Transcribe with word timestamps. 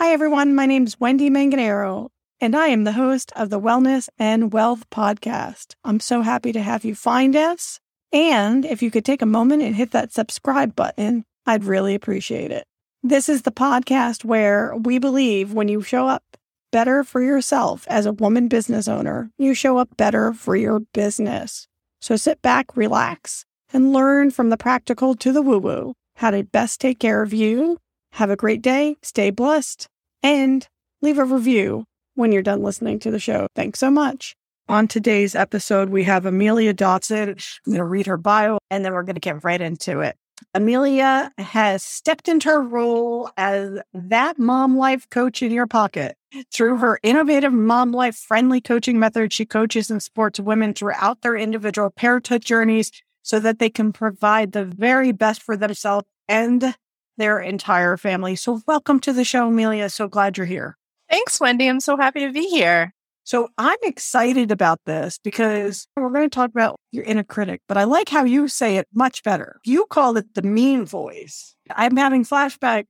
Hi, 0.00 0.12
everyone. 0.12 0.54
My 0.54 0.64
name 0.64 0.84
is 0.84 1.00
Wendy 1.00 1.28
Manganaro, 1.28 2.10
and 2.40 2.54
I 2.54 2.68
am 2.68 2.84
the 2.84 2.92
host 2.92 3.32
of 3.34 3.50
the 3.50 3.58
Wellness 3.58 4.08
and 4.16 4.52
Wealth 4.52 4.88
Podcast. 4.90 5.74
I'm 5.82 5.98
so 5.98 6.22
happy 6.22 6.52
to 6.52 6.62
have 6.62 6.84
you 6.84 6.94
find 6.94 7.34
us. 7.34 7.80
And 8.12 8.64
if 8.64 8.80
you 8.80 8.92
could 8.92 9.04
take 9.04 9.22
a 9.22 9.26
moment 9.26 9.64
and 9.64 9.74
hit 9.74 9.90
that 9.90 10.12
subscribe 10.12 10.76
button, 10.76 11.24
I'd 11.46 11.64
really 11.64 11.96
appreciate 11.96 12.52
it. 12.52 12.64
This 13.02 13.28
is 13.28 13.42
the 13.42 13.50
podcast 13.50 14.24
where 14.24 14.72
we 14.76 15.00
believe 15.00 15.52
when 15.52 15.66
you 15.66 15.82
show 15.82 16.06
up 16.06 16.22
better 16.70 17.02
for 17.02 17.20
yourself 17.20 17.84
as 17.88 18.06
a 18.06 18.12
woman 18.12 18.46
business 18.46 18.86
owner, 18.86 19.32
you 19.36 19.52
show 19.52 19.78
up 19.78 19.96
better 19.96 20.32
for 20.32 20.54
your 20.54 20.78
business. 20.94 21.66
So 22.00 22.14
sit 22.14 22.40
back, 22.40 22.76
relax, 22.76 23.44
and 23.72 23.92
learn 23.92 24.30
from 24.30 24.50
the 24.50 24.56
practical 24.56 25.16
to 25.16 25.32
the 25.32 25.42
woo 25.42 25.58
woo 25.58 25.94
how 26.14 26.30
to 26.30 26.44
best 26.44 26.80
take 26.80 27.00
care 27.00 27.20
of 27.20 27.32
you. 27.32 27.78
Have 28.12 28.30
a 28.30 28.36
great 28.36 28.62
day, 28.62 28.96
stay 29.02 29.30
blessed, 29.30 29.86
and 30.22 30.66
leave 31.02 31.18
a 31.18 31.24
review 31.24 31.84
when 32.14 32.32
you're 32.32 32.42
done 32.42 32.62
listening 32.62 32.98
to 33.00 33.10
the 33.10 33.20
show. 33.20 33.46
Thanks 33.54 33.78
so 33.78 33.90
much. 33.90 34.34
On 34.68 34.86
today's 34.86 35.34
episode, 35.34 35.88
we 35.88 36.04
have 36.04 36.26
Amelia 36.26 36.74
Dodson. 36.74 37.30
I'm 37.30 37.36
going 37.66 37.78
to 37.78 37.84
read 37.84 38.06
her 38.06 38.18
bio 38.18 38.58
and 38.70 38.84
then 38.84 38.92
we're 38.92 39.02
going 39.02 39.14
to 39.14 39.20
get 39.20 39.44
right 39.44 39.60
into 39.60 40.00
it. 40.00 40.16
Amelia 40.54 41.32
has 41.38 41.82
stepped 41.82 42.28
into 42.28 42.48
her 42.48 42.60
role 42.60 43.30
as 43.36 43.80
that 43.94 44.38
mom 44.38 44.76
life 44.76 45.08
coach 45.10 45.42
in 45.42 45.52
your 45.52 45.66
pocket. 45.66 46.16
Through 46.52 46.78
her 46.78 47.00
innovative 47.02 47.52
mom 47.52 47.92
life 47.92 48.16
friendly 48.16 48.60
coaching 48.60 48.98
method, 48.98 49.32
she 49.32 49.46
coaches 49.46 49.90
and 49.90 50.02
supports 50.02 50.38
women 50.38 50.74
throughout 50.74 51.22
their 51.22 51.36
individual 51.36 51.90
parenthood 51.90 52.44
journeys 52.44 52.92
so 53.22 53.40
that 53.40 53.58
they 53.58 53.70
can 53.70 53.92
provide 53.92 54.52
the 54.52 54.64
very 54.64 55.12
best 55.12 55.42
for 55.42 55.56
themselves 55.56 56.06
and 56.28 56.74
their 57.18 57.38
entire 57.38 57.96
family. 57.98 58.36
So, 58.36 58.62
welcome 58.66 59.00
to 59.00 59.12
the 59.12 59.24
show, 59.24 59.48
Amelia. 59.48 59.90
So 59.90 60.08
glad 60.08 60.38
you're 60.38 60.46
here. 60.46 60.76
Thanks, 61.10 61.40
Wendy. 61.40 61.66
I'm 61.66 61.80
so 61.80 61.96
happy 61.96 62.20
to 62.20 62.32
be 62.32 62.46
here. 62.46 62.94
So 63.24 63.50
I'm 63.58 63.76
excited 63.82 64.50
about 64.50 64.80
this 64.86 65.18
because 65.22 65.86
we're 65.94 66.08
going 66.08 66.30
to 66.30 66.34
talk 66.34 66.48
about 66.48 66.80
your 66.92 67.04
inner 67.04 67.22
critic, 67.22 67.60
but 67.68 67.76
I 67.76 67.84
like 67.84 68.08
how 68.08 68.24
you 68.24 68.48
say 68.48 68.78
it 68.78 68.88
much 68.94 69.22
better. 69.22 69.60
You 69.66 69.84
call 69.90 70.16
it 70.16 70.32
the 70.34 70.40
mean 70.40 70.86
voice. 70.86 71.54
I'm 71.70 71.98
having 71.98 72.24
flashback 72.24 72.86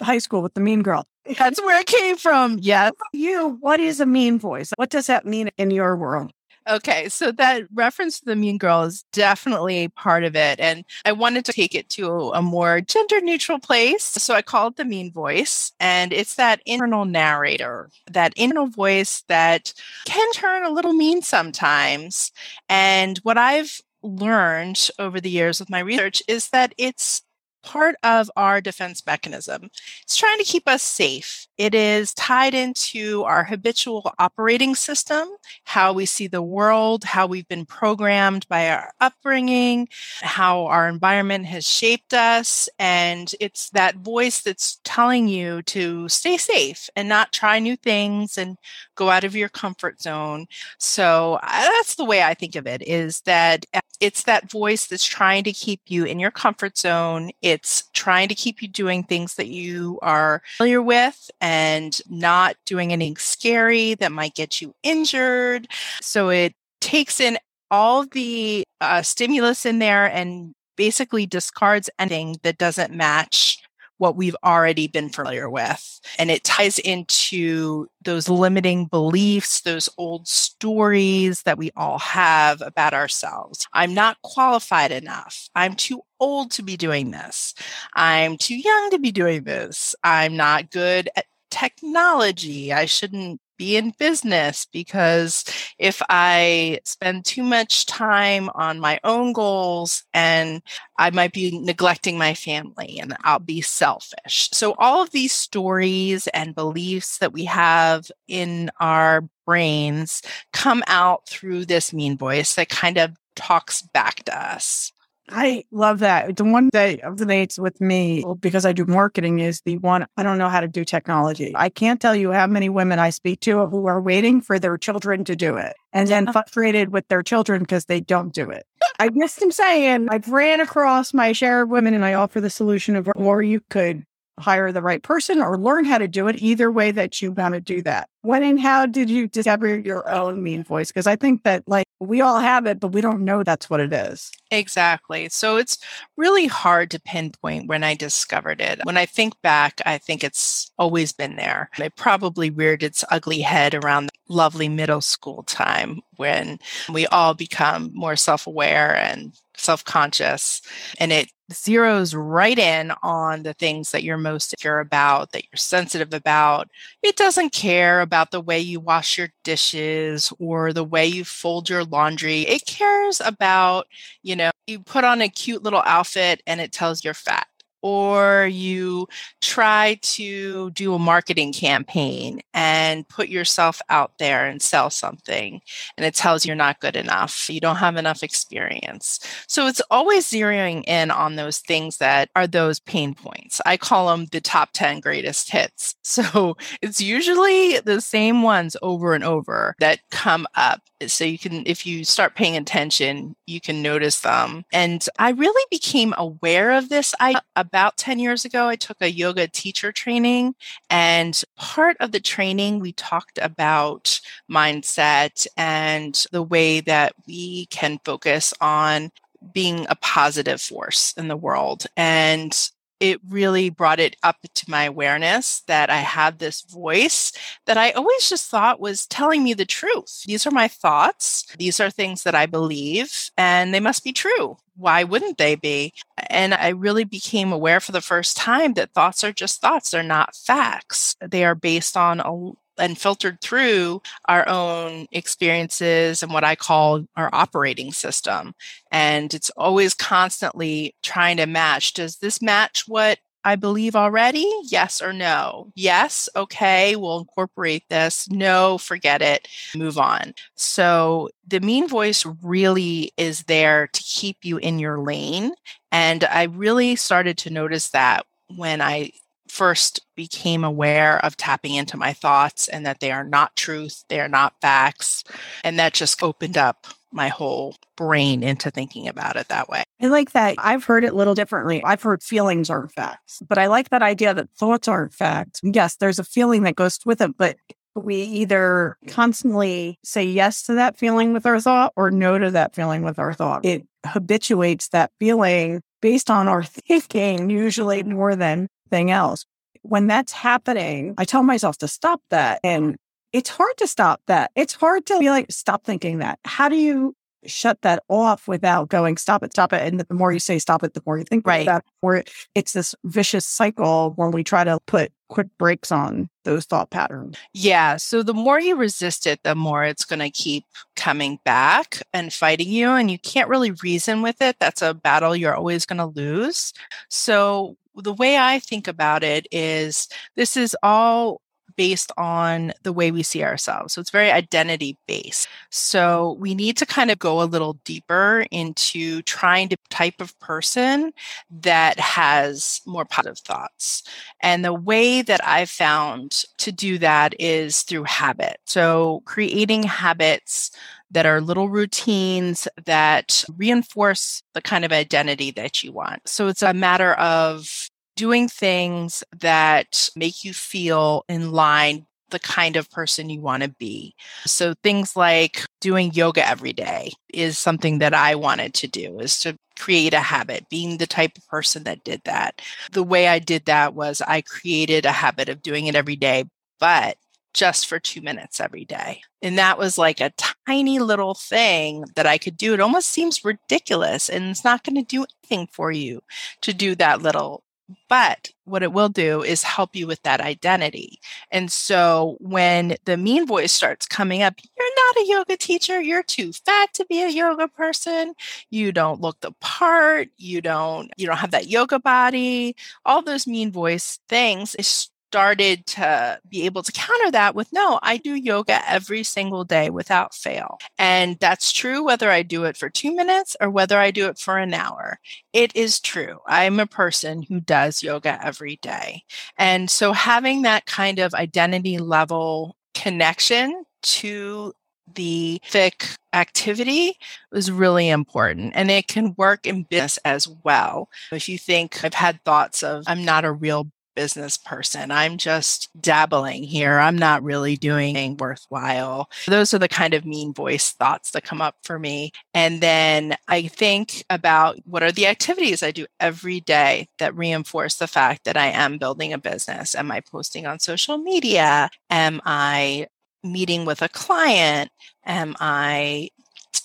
high 0.00 0.16
school 0.16 0.40
with 0.40 0.54
the 0.54 0.62
mean 0.62 0.82
girl. 0.82 1.04
That's 1.38 1.60
where 1.60 1.78
it 1.78 1.86
came 1.86 2.16
from. 2.16 2.58
Yes. 2.60 2.92
You, 3.12 3.58
what 3.60 3.80
is 3.80 4.00
a 4.00 4.06
mean 4.06 4.38
voice? 4.38 4.72
What 4.76 4.88
does 4.88 5.08
that 5.08 5.26
mean 5.26 5.50
in 5.58 5.70
your 5.70 5.94
world? 5.94 6.32
Okay, 6.68 7.08
so 7.08 7.32
that 7.32 7.64
reference 7.74 8.20
to 8.20 8.26
the 8.26 8.36
mean 8.36 8.56
girl 8.56 8.82
is 8.82 9.04
definitely 9.12 9.84
a 9.84 9.90
part 9.90 10.22
of 10.22 10.36
it. 10.36 10.60
And 10.60 10.84
I 11.04 11.10
wanted 11.10 11.44
to 11.46 11.52
take 11.52 11.74
it 11.74 11.88
to 11.90 12.30
a 12.30 12.40
more 12.40 12.80
gender 12.80 13.20
neutral 13.20 13.58
place. 13.58 14.04
So 14.04 14.34
I 14.34 14.42
call 14.42 14.68
it 14.68 14.76
the 14.76 14.84
mean 14.84 15.10
voice. 15.10 15.72
And 15.80 16.12
it's 16.12 16.36
that 16.36 16.62
internal 16.64 17.04
narrator, 17.04 17.90
that 18.10 18.32
internal 18.36 18.68
voice 18.68 19.24
that 19.26 19.74
can 20.06 20.32
turn 20.32 20.64
a 20.64 20.70
little 20.70 20.92
mean 20.92 21.20
sometimes. 21.20 22.30
And 22.68 23.18
what 23.18 23.38
I've 23.38 23.80
learned 24.04 24.88
over 25.00 25.20
the 25.20 25.30
years 25.30 25.58
with 25.58 25.70
my 25.70 25.80
research 25.80 26.22
is 26.28 26.48
that 26.50 26.74
it's 26.78 27.22
part 27.62 27.96
of 28.02 28.30
our 28.36 28.60
defense 28.60 29.04
mechanism. 29.06 29.70
It's 30.02 30.16
trying 30.16 30.38
to 30.38 30.44
keep 30.44 30.68
us 30.68 30.82
safe. 30.82 31.46
It 31.58 31.74
is 31.74 32.12
tied 32.14 32.54
into 32.54 33.22
our 33.24 33.44
habitual 33.44 34.12
operating 34.18 34.74
system, 34.74 35.28
how 35.64 35.92
we 35.92 36.06
see 36.06 36.26
the 36.26 36.42
world, 36.42 37.04
how 37.04 37.26
we've 37.26 37.46
been 37.48 37.66
programmed 37.66 38.48
by 38.48 38.68
our 38.68 38.92
upbringing, 39.00 39.88
how 40.22 40.66
our 40.66 40.88
environment 40.88 41.46
has 41.46 41.68
shaped 41.68 42.14
us. 42.14 42.68
And 42.78 43.32
it's 43.40 43.70
that 43.70 43.96
voice 43.96 44.40
that's 44.42 44.80
telling 44.84 45.28
you 45.28 45.62
to 45.62 46.08
stay 46.08 46.36
safe 46.36 46.90
and 46.96 47.08
not 47.08 47.32
try 47.32 47.58
new 47.58 47.76
things 47.76 48.36
and 48.36 48.58
go 48.94 49.10
out 49.10 49.24
of 49.24 49.36
your 49.36 49.48
comfort 49.48 50.00
zone. 50.00 50.46
So 50.78 51.38
that's 51.42 51.94
the 51.94 52.04
way 52.04 52.22
I 52.22 52.34
think 52.34 52.56
of 52.56 52.66
it 52.66 52.82
is 52.82 53.20
that 53.22 53.66
it's 54.00 54.24
that 54.24 54.50
voice 54.50 54.86
that's 54.86 55.06
trying 55.06 55.44
to 55.44 55.52
keep 55.52 55.80
you 55.86 56.04
in 56.04 56.18
your 56.18 56.32
comfort 56.32 56.76
zone. 56.76 57.30
It's 57.52 57.84
trying 57.92 58.28
to 58.28 58.34
keep 58.34 58.62
you 58.62 58.68
doing 58.68 59.04
things 59.04 59.34
that 59.34 59.48
you 59.48 59.98
are 60.02 60.42
familiar 60.56 60.82
with 60.82 61.30
and 61.40 61.98
not 62.08 62.56
doing 62.66 62.92
anything 62.92 63.16
scary 63.16 63.94
that 63.94 64.12
might 64.12 64.34
get 64.34 64.60
you 64.60 64.74
injured. 64.82 65.68
So 66.00 66.30
it 66.30 66.54
takes 66.80 67.20
in 67.20 67.38
all 67.70 68.06
the 68.06 68.64
uh, 68.80 69.02
stimulus 69.02 69.64
in 69.64 69.78
there 69.78 70.06
and 70.06 70.54
basically 70.76 71.26
discards 71.26 71.88
anything 71.98 72.36
that 72.42 72.58
doesn't 72.58 72.92
match 72.92 73.58
what 73.98 74.16
we've 74.16 74.36
already 74.44 74.88
been 74.88 75.08
familiar 75.08 75.48
with. 75.48 76.00
And 76.18 76.30
it 76.30 76.44
ties 76.44 76.78
into 76.78 77.86
those 78.04 78.28
limiting 78.28 78.86
beliefs, 78.86 79.60
those 79.60 79.88
old 79.96 80.26
stories 80.26 81.42
that 81.42 81.58
we 81.58 81.70
all 81.76 81.98
have 82.00 82.60
about 82.62 82.94
ourselves. 82.94 83.66
I'm 83.72 83.94
not 83.94 84.20
qualified 84.22 84.90
enough. 84.90 85.48
I'm 85.54 85.74
too 85.74 86.02
old 86.18 86.50
to 86.52 86.62
be 86.62 86.76
doing 86.76 87.10
this. 87.10 87.54
I'm 87.94 88.36
too 88.36 88.56
young 88.56 88.90
to 88.90 88.98
be 88.98 89.12
doing 89.12 89.44
this. 89.44 89.94
I'm 90.02 90.36
not 90.36 90.70
good 90.70 91.08
at 91.16 91.26
technology. 91.50 92.72
I 92.72 92.86
shouldn't 92.86 93.40
be 93.62 93.76
in 93.76 93.94
business 93.96 94.66
because 94.72 95.44
if 95.78 96.02
I 96.08 96.80
spend 96.84 97.24
too 97.24 97.44
much 97.44 97.86
time 97.86 98.50
on 98.56 98.80
my 98.80 98.98
own 99.04 99.32
goals 99.32 100.02
and 100.12 100.62
I 100.98 101.10
might 101.10 101.32
be 101.32 101.56
neglecting 101.56 102.18
my 102.18 102.34
family 102.34 102.98
and 102.98 103.16
I'll 103.22 103.38
be 103.38 103.60
selfish. 103.60 104.48
So 104.52 104.74
all 104.78 105.00
of 105.00 105.12
these 105.12 105.32
stories 105.32 106.26
and 106.34 106.56
beliefs 106.56 107.18
that 107.18 107.32
we 107.32 107.44
have 107.44 108.10
in 108.26 108.72
our 108.80 109.28
brains 109.46 110.22
come 110.52 110.82
out 110.88 111.28
through 111.28 111.66
this 111.66 111.92
mean 111.92 112.18
voice 112.18 112.56
that 112.56 112.68
kind 112.68 112.98
of 112.98 113.16
talks 113.36 113.80
back 113.80 114.24
to 114.24 114.36
us. 114.36 114.92
I 115.34 115.64
love 115.70 116.00
that. 116.00 116.36
The 116.36 116.44
one 116.44 116.68
that 116.72 117.00
resonates 117.00 117.58
with 117.58 117.80
me 117.80 118.24
because 118.40 118.66
I 118.66 118.72
do 118.72 118.84
marketing 118.84 119.40
is 119.40 119.62
the 119.62 119.78
one 119.78 120.06
I 120.16 120.22
don't 120.22 120.38
know 120.38 120.48
how 120.48 120.60
to 120.60 120.68
do 120.68 120.84
technology. 120.84 121.52
I 121.54 121.68
can't 121.68 122.00
tell 122.00 122.14
you 122.14 122.32
how 122.32 122.46
many 122.46 122.68
women 122.68 122.98
I 122.98 123.10
speak 123.10 123.40
to 123.40 123.66
who 123.66 123.86
are 123.86 124.00
waiting 124.00 124.40
for 124.40 124.58
their 124.58 124.76
children 124.76 125.24
to 125.24 125.36
do 125.36 125.56
it 125.56 125.74
and 125.92 126.08
then 126.08 126.30
frustrated 126.32 126.92
with 126.92 127.08
their 127.08 127.22
children 127.22 127.62
because 127.62 127.86
they 127.86 128.00
don't 128.00 128.32
do 128.32 128.50
it. 128.50 128.66
I 128.98 129.08
guess 129.08 129.40
I'm 129.42 129.50
saying 129.50 130.08
I've 130.10 130.28
ran 130.28 130.60
across 130.60 131.14
my 131.14 131.32
share 131.32 131.62
of 131.62 131.70
women 131.70 131.94
and 131.94 132.04
I 132.04 132.14
offer 132.14 132.40
the 132.40 132.50
solution 132.50 132.94
of, 132.94 133.08
or 133.16 133.42
you 133.42 133.60
could 133.70 134.04
hire 134.40 134.72
the 134.72 134.82
right 134.82 135.02
person 135.02 135.40
or 135.40 135.58
learn 135.58 135.84
how 135.84 135.98
to 135.98 136.08
do 136.08 136.28
it 136.28 136.42
either 136.42 136.70
way 136.70 136.90
that 136.90 137.20
you 137.20 137.32
want 137.32 137.54
to 137.54 137.60
do 137.60 137.82
that. 137.82 138.08
When 138.22 138.42
and 138.42 138.60
how 138.60 138.86
did 138.86 139.10
you 139.10 139.26
discover 139.26 139.78
your 139.78 140.08
own 140.08 140.42
mean 140.42 140.64
voice? 140.64 140.88
Because 140.88 141.06
I 141.06 141.16
think 141.16 141.42
that 141.42 141.64
like 141.66 141.86
we 142.00 142.20
all 142.20 142.38
have 142.38 142.66
it, 142.66 142.80
but 142.80 142.88
we 142.88 143.00
don't 143.00 143.24
know 143.24 143.42
that's 143.42 143.68
what 143.68 143.80
it 143.80 143.92
is. 143.92 144.30
Exactly. 144.50 145.28
So 145.28 145.56
it's 145.56 145.78
really 146.16 146.46
hard 146.46 146.90
to 146.92 147.00
pinpoint 147.00 147.68
when 147.68 147.84
I 147.84 147.94
discovered 147.94 148.60
it. 148.60 148.80
When 148.84 148.96
I 148.96 149.06
think 149.06 149.40
back, 149.42 149.80
I 149.86 149.98
think 149.98 150.22
it's 150.22 150.70
always 150.78 151.12
been 151.12 151.36
there. 151.36 151.70
It 151.78 151.96
probably 151.96 152.50
reared 152.50 152.82
its 152.82 153.04
ugly 153.10 153.40
head 153.40 153.74
around 153.74 154.06
the 154.06 154.34
lovely 154.34 154.68
middle 154.68 155.00
school 155.00 155.42
time 155.44 156.00
when 156.16 156.58
we 156.92 157.06
all 157.08 157.34
become 157.34 157.90
more 157.92 158.16
self 158.16 158.46
aware 158.46 158.96
and 158.96 159.32
self 159.56 159.84
conscious. 159.84 160.62
And 160.98 161.12
it 161.12 161.30
zeroes 161.52 162.14
right 162.16 162.58
in 162.58 162.92
on 163.02 163.42
the 163.42 163.54
things 163.54 163.92
that 163.92 164.02
you're 164.02 164.18
most 164.18 164.50
secure 164.50 164.80
about, 164.80 165.32
that 165.32 165.44
you're 165.44 165.56
sensitive 165.56 166.12
about. 166.12 166.68
It 167.02 167.16
doesn't 167.16 167.52
care 167.52 168.00
about 168.00 168.30
the 168.30 168.40
way 168.40 168.58
you 168.60 168.80
wash 168.80 169.18
your 169.18 169.28
dishes 169.44 170.32
or 170.38 170.72
the 170.72 170.84
way 170.84 171.06
you 171.06 171.24
fold 171.24 171.68
your 171.70 171.84
laundry. 171.84 172.42
It 172.42 172.66
cares 172.66 173.20
about, 173.20 173.86
you 174.22 174.36
know, 174.36 174.50
you 174.66 174.80
put 174.80 175.04
on 175.04 175.20
a 175.22 175.28
cute 175.28 175.62
little 175.62 175.82
outfit 175.84 176.42
and 176.46 176.60
it 176.60 176.72
tells 176.72 177.04
you're 177.04 177.14
fat 177.14 177.46
or 177.82 178.46
you 178.46 179.06
try 179.40 179.98
to 180.02 180.70
do 180.70 180.94
a 180.94 180.98
marketing 180.98 181.52
campaign 181.52 182.40
and 182.54 183.08
put 183.08 183.28
yourself 183.28 183.82
out 183.88 184.12
there 184.18 184.46
and 184.46 184.62
sell 184.62 184.90
something 184.90 185.60
and 185.96 186.06
it 186.06 186.14
tells 186.14 186.44
you 186.44 186.50
you're 186.50 186.56
not 186.56 186.80
good 186.80 186.96
enough 186.96 187.48
you 187.48 187.60
don't 187.60 187.76
have 187.76 187.96
enough 187.96 188.22
experience. 188.22 189.20
So 189.46 189.66
it's 189.66 189.82
always 189.90 190.26
zeroing 190.26 190.82
in 190.86 191.10
on 191.10 191.36
those 191.36 191.58
things 191.58 191.98
that 191.98 192.30
are 192.34 192.46
those 192.46 192.80
pain 192.80 193.14
points. 193.14 193.60
I 193.64 193.76
call 193.76 194.08
them 194.08 194.26
the 194.26 194.40
top 194.40 194.70
10 194.72 195.00
greatest 195.00 195.50
hits. 195.50 195.94
So 196.12 196.58
it's 196.82 197.00
usually 197.00 197.78
the 197.80 198.00
same 198.02 198.42
ones 198.42 198.76
over 198.82 199.14
and 199.14 199.24
over 199.24 199.74
that 199.78 200.00
come 200.10 200.46
up. 200.54 200.82
So 201.06 201.24
you 201.24 201.38
can 201.38 201.62
if 201.64 201.86
you 201.86 202.04
start 202.04 202.34
paying 202.34 202.54
attention 202.56 203.34
you 203.46 203.60
can 203.60 203.80
notice 203.80 204.20
them. 204.20 204.64
And 204.72 205.06
i 205.18 205.30
really 205.30 205.66
became 205.70 206.12
aware 206.18 206.72
of 206.72 206.90
this 206.90 207.14
i 207.18 207.34
about 207.72 207.96
10 207.96 208.18
years 208.18 208.44
ago, 208.44 208.68
I 208.68 208.76
took 208.76 209.00
a 209.00 209.10
yoga 209.10 209.48
teacher 209.48 209.92
training. 209.92 210.54
And 210.90 211.42
part 211.56 211.96
of 212.00 212.12
the 212.12 212.20
training, 212.20 212.80
we 212.80 212.92
talked 212.92 213.38
about 213.40 214.20
mindset 214.50 215.46
and 215.56 216.14
the 216.32 216.42
way 216.42 216.80
that 216.80 217.14
we 217.26 217.64
can 217.66 217.98
focus 218.04 218.52
on 218.60 219.10
being 219.54 219.86
a 219.88 219.96
positive 219.96 220.60
force 220.60 221.14
in 221.16 221.28
the 221.28 221.36
world. 221.36 221.86
And 221.96 222.54
it 223.02 223.20
really 223.28 223.68
brought 223.68 223.98
it 223.98 224.14
up 224.22 224.36
to 224.54 224.70
my 224.70 224.84
awareness 224.84 225.62
that 225.66 225.90
I 225.90 225.96
had 225.96 226.38
this 226.38 226.62
voice 226.62 227.32
that 227.66 227.76
I 227.76 227.90
always 227.90 228.28
just 228.28 228.48
thought 228.48 228.78
was 228.78 229.06
telling 229.06 229.42
me 229.42 229.54
the 229.54 229.66
truth. 229.66 230.22
These 230.24 230.46
are 230.46 230.52
my 230.52 230.68
thoughts. 230.68 231.44
These 231.58 231.80
are 231.80 231.90
things 231.90 232.22
that 232.22 232.36
I 232.36 232.46
believe, 232.46 233.30
and 233.36 233.74
they 233.74 233.80
must 233.80 234.04
be 234.04 234.12
true. 234.12 234.56
Why 234.76 235.02
wouldn't 235.02 235.36
they 235.36 235.56
be? 235.56 235.94
And 236.30 236.54
I 236.54 236.68
really 236.68 237.02
became 237.02 237.52
aware 237.52 237.80
for 237.80 237.90
the 237.90 238.00
first 238.00 238.36
time 238.36 238.74
that 238.74 238.92
thoughts 238.92 239.24
are 239.24 239.32
just 239.32 239.60
thoughts. 239.60 239.90
They're 239.90 240.04
not 240.04 240.36
facts. 240.36 241.16
They 241.20 241.44
are 241.44 241.56
based 241.56 241.96
on 241.96 242.20
a 242.20 242.52
and 242.78 242.98
filtered 242.98 243.40
through 243.40 244.02
our 244.28 244.48
own 244.48 245.06
experiences 245.12 246.22
and 246.22 246.32
what 246.32 246.44
I 246.44 246.56
call 246.56 247.04
our 247.16 247.30
operating 247.32 247.92
system. 247.92 248.54
And 248.90 249.32
it's 249.34 249.50
always 249.50 249.94
constantly 249.94 250.94
trying 251.02 251.36
to 251.38 251.46
match. 251.46 251.92
Does 251.94 252.16
this 252.16 252.40
match 252.40 252.84
what 252.86 253.18
I 253.44 253.56
believe 253.56 253.96
already? 253.96 254.48
Yes 254.64 255.02
or 255.02 255.12
no? 255.12 255.72
Yes. 255.74 256.28
Okay. 256.36 256.94
We'll 256.96 257.18
incorporate 257.18 257.82
this. 257.88 258.30
No, 258.30 258.78
forget 258.78 259.20
it. 259.20 259.48
Move 259.74 259.98
on. 259.98 260.34
So 260.54 261.28
the 261.46 261.60
mean 261.60 261.88
voice 261.88 262.24
really 262.42 263.12
is 263.16 263.42
there 263.44 263.88
to 263.88 264.02
keep 264.02 264.44
you 264.44 264.58
in 264.58 264.78
your 264.78 265.00
lane. 265.00 265.52
And 265.90 266.24
I 266.24 266.44
really 266.44 266.94
started 266.96 267.36
to 267.38 267.50
notice 267.50 267.90
that 267.90 268.26
when 268.56 268.80
I 268.80 269.10
first 269.52 270.00
became 270.16 270.64
aware 270.64 271.22
of 271.22 271.36
tapping 271.36 271.74
into 271.74 271.98
my 271.98 272.14
thoughts 272.14 272.68
and 272.68 272.86
that 272.86 273.00
they 273.00 273.12
are 273.12 273.22
not 273.22 273.54
truth, 273.54 274.02
they 274.08 274.18
are 274.18 274.28
not 274.28 274.54
facts. 274.62 275.24
And 275.62 275.78
that 275.78 275.92
just 275.92 276.22
opened 276.22 276.56
up 276.56 276.86
my 277.12 277.28
whole 277.28 277.76
brain 277.94 278.42
into 278.42 278.70
thinking 278.70 279.06
about 279.08 279.36
it 279.36 279.48
that 279.48 279.68
way. 279.68 279.82
I 280.00 280.06
like 280.06 280.32
that. 280.32 280.54
I've 280.56 280.84
heard 280.84 281.04
it 281.04 281.12
a 281.12 281.16
little 281.16 281.34
differently. 281.34 281.84
I've 281.84 282.02
heard 282.02 282.22
feelings 282.22 282.70
aren't 282.70 282.92
facts, 282.92 283.42
but 283.46 283.58
I 283.58 283.66
like 283.66 283.90
that 283.90 284.00
idea 284.00 284.32
that 284.32 284.48
thoughts 284.56 284.88
aren't 284.88 285.12
facts. 285.12 285.60
Yes, 285.62 285.96
there's 285.96 286.18
a 286.18 286.24
feeling 286.24 286.62
that 286.62 286.74
goes 286.74 286.98
with 287.04 287.20
it, 287.20 287.36
but 287.36 287.56
we 287.94 288.22
either 288.22 288.96
constantly 289.08 289.98
say 290.02 290.24
yes 290.24 290.62
to 290.62 290.74
that 290.76 290.96
feeling 290.96 291.34
with 291.34 291.44
our 291.44 291.60
thought 291.60 291.92
or 291.94 292.10
no 292.10 292.38
to 292.38 292.50
that 292.52 292.74
feeling 292.74 293.02
with 293.02 293.18
our 293.18 293.34
thought. 293.34 293.66
It 293.66 293.86
habituates 294.06 294.88
that 294.88 295.10
feeling 295.20 295.82
based 296.00 296.30
on 296.30 296.48
our 296.48 296.62
thinking, 296.88 297.50
usually 297.50 298.02
more 298.02 298.34
than 298.34 298.68
else. 298.92 299.44
When 299.82 300.06
that's 300.06 300.32
happening, 300.32 301.14
I 301.18 301.24
tell 301.24 301.42
myself 301.42 301.78
to 301.78 301.88
stop 301.88 302.20
that. 302.30 302.60
And 302.62 302.96
it's 303.32 303.50
hard 303.50 303.76
to 303.78 303.86
stop 303.86 304.20
that. 304.26 304.50
It's 304.54 304.74
hard 304.74 305.06
to 305.06 305.18
be 305.18 305.30
like, 305.30 305.50
stop 305.50 305.84
thinking 305.84 306.18
that. 306.18 306.38
How 306.44 306.68
do 306.68 306.76
you 306.76 307.16
shut 307.44 307.82
that 307.82 308.00
off 308.08 308.46
without 308.46 308.88
going, 308.88 309.16
stop 309.16 309.42
it, 309.42 309.52
stop 309.52 309.72
it? 309.72 309.82
And 309.82 309.98
the 309.98 310.14
more 310.14 310.32
you 310.32 310.38
say 310.38 310.58
stop 310.60 310.84
it, 310.84 310.94
the 310.94 311.02
more 311.04 311.18
you 311.18 311.24
think 311.24 311.44
right. 311.46 311.62
about 311.62 311.78
it. 311.78 311.90
Or 312.00 312.22
it's 312.54 312.72
this 312.72 312.94
vicious 313.04 313.44
cycle 313.44 314.12
when 314.14 314.30
we 314.30 314.44
try 314.44 314.62
to 314.62 314.78
put 314.86 315.12
quick 315.28 315.48
breaks 315.58 315.90
on 315.90 316.28
those 316.44 316.66
thought 316.66 316.90
patterns. 316.90 317.36
Yeah. 317.54 317.96
So 317.96 318.22
the 318.22 318.34
more 318.34 318.60
you 318.60 318.76
resist 318.76 319.26
it, 319.26 319.40
the 319.42 319.54
more 319.54 319.82
it's 319.82 320.04
going 320.04 320.20
to 320.20 320.30
keep 320.30 320.64
coming 320.94 321.38
back 321.44 322.02
and 322.12 322.32
fighting 322.32 322.68
you. 322.68 322.90
And 322.90 323.10
you 323.10 323.18
can't 323.18 323.48
really 323.48 323.72
reason 323.82 324.22
with 324.22 324.40
it. 324.42 324.56
That's 324.60 324.82
a 324.82 324.94
battle 324.94 325.34
you're 325.34 325.56
always 325.56 325.86
going 325.86 325.98
to 325.98 326.06
lose. 326.06 326.72
So 327.08 327.76
the 327.96 328.12
way 328.12 328.38
I 328.38 328.58
think 328.58 328.88
about 328.88 329.22
it 329.22 329.46
is 329.50 330.08
this 330.36 330.56
is 330.56 330.76
all 330.82 331.40
based 331.76 332.12
on 332.16 332.72
the 332.82 332.92
way 332.92 333.10
we 333.10 333.22
see 333.22 333.42
ourselves. 333.42 333.94
So 333.94 334.00
it's 334.00 334.10
very 334.10 334.30
identity 334.30 334.98
based. 335.06 335.48
So 335.70 336.36
we 336.38 336.54
need 336.54 336.76
to 336.78 336.86
kind 336.86 337.10
of 337.10 337.18
go 337.18 337.42
a 337.42 337.44
little 337.44 337.74
deeper 337.84 338.46
into 338.50 339.22
trying 339.22 339.68
to 339.70 339.76
type 339.90 340.20
of 340.20 340.38
person 340.40 341.12
that 341.50 341.98
has 341.98 342.80
more 342.86 343.04
positive 343.04 343.38
thoughts. 343.38 344.02
And 344.40 344.64
the 344.64 344.74
way 344.74 345.22
that 345.22 345.46
I've 345.46 345.70
found 345.70 346.42
to 346.58 346.72
do 346.72 346.98
that 346.98 347.34
is 347.40 347.82
through 347.82 348.04
habit. 348.04 348.58
So 348.66 349.22
creating 349.24 349.84
habits 349.84 350.70
that 351.12 351.26
are 351.26 351.40
little 351.40 351.68
routines 351.68 352.66
that 352.84 353.44
reinforce 353.56 354.42
the 354.54 354.62
kind 354.62 354.84
of 354.84 354.92
identity 354.92 355.50
that 355.52 355.84
you 355.84 355.92
want. 355.92 356.26
So 356.26 356.48
it's 356.48 356.62
a 356.62 356.74
matter 356.74 357.12
of 357.14 357.88
doing 358.16 358.48
things 358.48 359.22
that 359.40 360.10
make 360.16 360.44
you 360.44 360.52
feel 360.52 361.24
in 361.28 361.52
line 361.52 362.06
the 362.32 362.40
kind 362.40 362.76
of 362.76 362.90
person 362.90 363.30
you 363.30 363.40
want 363.40 363.62
to 363.62 363.68
be. 363.68 364.14
So 364.46 364.74
things 364.82 365.14
like 365.14 365.66
doing 365.80 366.12
yoga 366.12 366.46
every 366.46 366.72
day 366.72 367.12
is 367.32 367.58
something 367.58 367.98
that 367.98 368.14
I 368.14 368.34
wanted 368.34 368.74
to 368.74 368.88
do 368.88 369.20
is 369.20 369.38
to 369.40 369.56
create 369.78 370.14
a 370.14 370.20
habit, 370.20 370.68
being 370.68 370.96
the 370.96 371.06
type 371.06 371.36
of 371.36 371.46
person 371.46 371.84
that 371.84 372.04
did 372.04 372.22
that. 372.24 372.60
The 372.90 373.02
way 373.02 373.28
I 373.28 373.38
did 373.38 373.66
that 373.66 373.94
was 373.94 374.20
I 374.22 374.40
created 374.42 375.04
a 375.04 375.12
habit 375.12 375.48
of 375.48 375.62
doing 375.62 375.86
it 375.86 375.94
every 375.94 376.16
day, 376.16 376.44
but 376.80 377.16
just 377.54 377.86
for 377.86 377.98
two 377.98 378.20
minutes 378.20 378.60
every 378.60 378.84
day. 378.84 379.22
And 379.42 379.58
that 379.58 379.78
was 379.78 379.98
like 379.98 380.20
a 380.20 380.32
tiny 380.66 380.98
little 380.98 381.34
thing 381.34 382.04
that 382.16 382.26
I 382.26 382.38
could 382.38 382.56
do. 382.56 382.74
It 382.74 382.80
almost 382.80 383.08
seems 383.08 383.44
ridiculous 383.44 384.28
and 384.28 384.46
it's 384.46 384.64
not 384.64 384.84
going 384.84 384.96
to 384.96 385.02
do 385.02 385.26
anything 385.44 385.68
for 385.70 385.90
you 385.92 386.22
to 386.62 386.72
do 386.72 386.94
that 386.96 387.22
little. 387.22 387.64
But 388.08 388.50
what 388.64 388.82
it 388.82 388.92
will 388.92 389.08
do 389.08 389.42
is 389.42 389.62
help 389.62 389.94
you 389.96 390.06
with 390.06 390.22
that 390.22 390.40
identity. 390.40 391.18
And 391.50 391.70
so 391.70 392.36
when 392.40 392.96
the 393.04 393.16
mean 393.16 393.46
voice 393.46 393.72
starts 393.72 394.06
coming 394.06 394.42
up, 394.42 394.54
you're 394.62 394.96
not 394.96 395.22
a 395.22 395.28
yoga 395.28 395.56
teacher. 395.56 396.00
You're 396.00 396.22
too 396.22 396.52
fat 396.52 396.94
to 396.94 397.04
be 397.06 397.22
a 397.22 397.28
yoga 397.28 397.68
person. 397.68 398.34
You 398.70 398.92
don't 398.92 399.20
look 399.20 399.40
the 399.40 399.52
part. 399.60 400.28
You 400.38 400.60
don't, 400.60 401.10
you 401.18 401.26
don't 401.26 401.38
have 401.38 401.50
that 401.50 401.68
yoga 401.68 401.98
body. 401.98 402.76
All 403.04 403.22
those 403.22 403.46
mean 403.46 403.72
voice 403.72 404.20
things 404.28 404.74
is 404.76 405.10
started 405.32 405.86
to 405.86 406.38
be 406.46 406.66
able 406.66 406.82
to 406.82 406.92
counter 406.92 407.30
that 407.30 407.54
with 407.54 407.72
no, 407.72 407.98
I 408.02 408.18
do 408.18 408.34
yoga 408.34 408.86
every 408.86 409.22
single 409.22 409.64
day 409.64 409.88
without 409.88 410.34
fail. 410.34 410.78
And 410.98 411.38
that's 411.40 411.72
true 411.72 412.04
whether 412.04 412.30
I 412.30 412.42
do 412.42 412.64
it 412.64 412.76
for 412.76 412.90
two 412.90 413.16
minutes 413.16 413.56
or 413.58 413.70
whether 413.70 413.98
I 413.98 414.10
do 414.10 414.26
it 414.28 414.38
for 414.38 414.58
an 414.58 414.74
hour. 414.74 415.20
It 415.54 415.74
is 415.74 416.00
true. 416.00 416.40
I'm 416.46 416.78
a 416.78 416.86
person 416.86 417.44
who 417.44 417.60
does 417.60 418.02
yoga 418.02 418.38
every 418.44 418.76
day. 418.82 419.22
And 419.56 419.88
so 419.90 420.12
having 420.12 420.62
that 420.62 420.84
kind 420.84 421.18
of 421.18 421.32
identity 421.32 421.96
level 421.96 422.76
connection 422.92 423.84
to 424.02 424.74
the 425.14 425.62
thick 425.64 426.08
activity 426.34 427.16
was 427.50 427.72
really 427.72 428.10
important 428.10 428.72
and 428.76 428.90
it 428.90 429.08
can 429.08 429.34
work 429.38 429.66
in 429.66 429.84
business 429.84 430.18
as 430.26 430.46
well. 430.62 431.08
If 431.30 431.48
you 431.48 431.56
think 431.56 432.04
I've 432.04 432.12
had 432.12 432.44
thoughts 432.44 432.82
of 432.82 433.04
I'm 433.06 433.24
not 433.24 433.46
a 433.46 433.52
real 433.52 433.90
business 434.14 434.56
person. 434.56 435.10
I'm 435.10 435.38
just 435.38 435.88
dabbling 436.00 436.62
here. 436.62 436.98
I'm 436.98 437.16
not 437.16 437.42
really 437.42 437.76
doing 437.76 438.16
anything 438.16 438.36
worthwhile. 438.36 439.28
Those 439.46 439.74
are 439.74 439.78
the 439.78 439.88
kind 439.88 440.14
of 440.14 440.24
mean 440.24 440.52
voice 440.52 440.92
thoughts 440.92 441.30
that 441.32 441.44
come 441.44 441.60
up 441.60 441.76
for 441.82 441.98
me. 441.98 442.32
And 442.54 442.80
then 442.80 443.36
I 443.48 443.62
think 443.62 444.24
about 444.30 444.78
what 444.84 445.02
are 445.02 445.12
the 445.12 445.26
activities 445.26 445.82
I 445.82 445.90
do 445.90 446.06
every 446.20 446.60
day 446.60 447.08
that 447.18 447.36
reinforce 447.36 447.96
the 447.96 448.06
fact 448.06 448.44
that 448.44 448.56
I 448.56 448.66
am 448.66 448.98
building 448.98 449.32
a 449.32 449.38
business. 449.38 449.94
Am 449.94 450.10
I 450.10 450.20
posting 450.20 450.66
on 450.66 450.78
social 450.78 451.18
media? 451.18 451.90
Am 452.10 452.40
I 452.44 453.06
meeting 453.44 453.84
with 453.84 454.02
a 454.02 454.08
client? 454.08 454.90
Am 455.24 455.56
I 455.60 456.30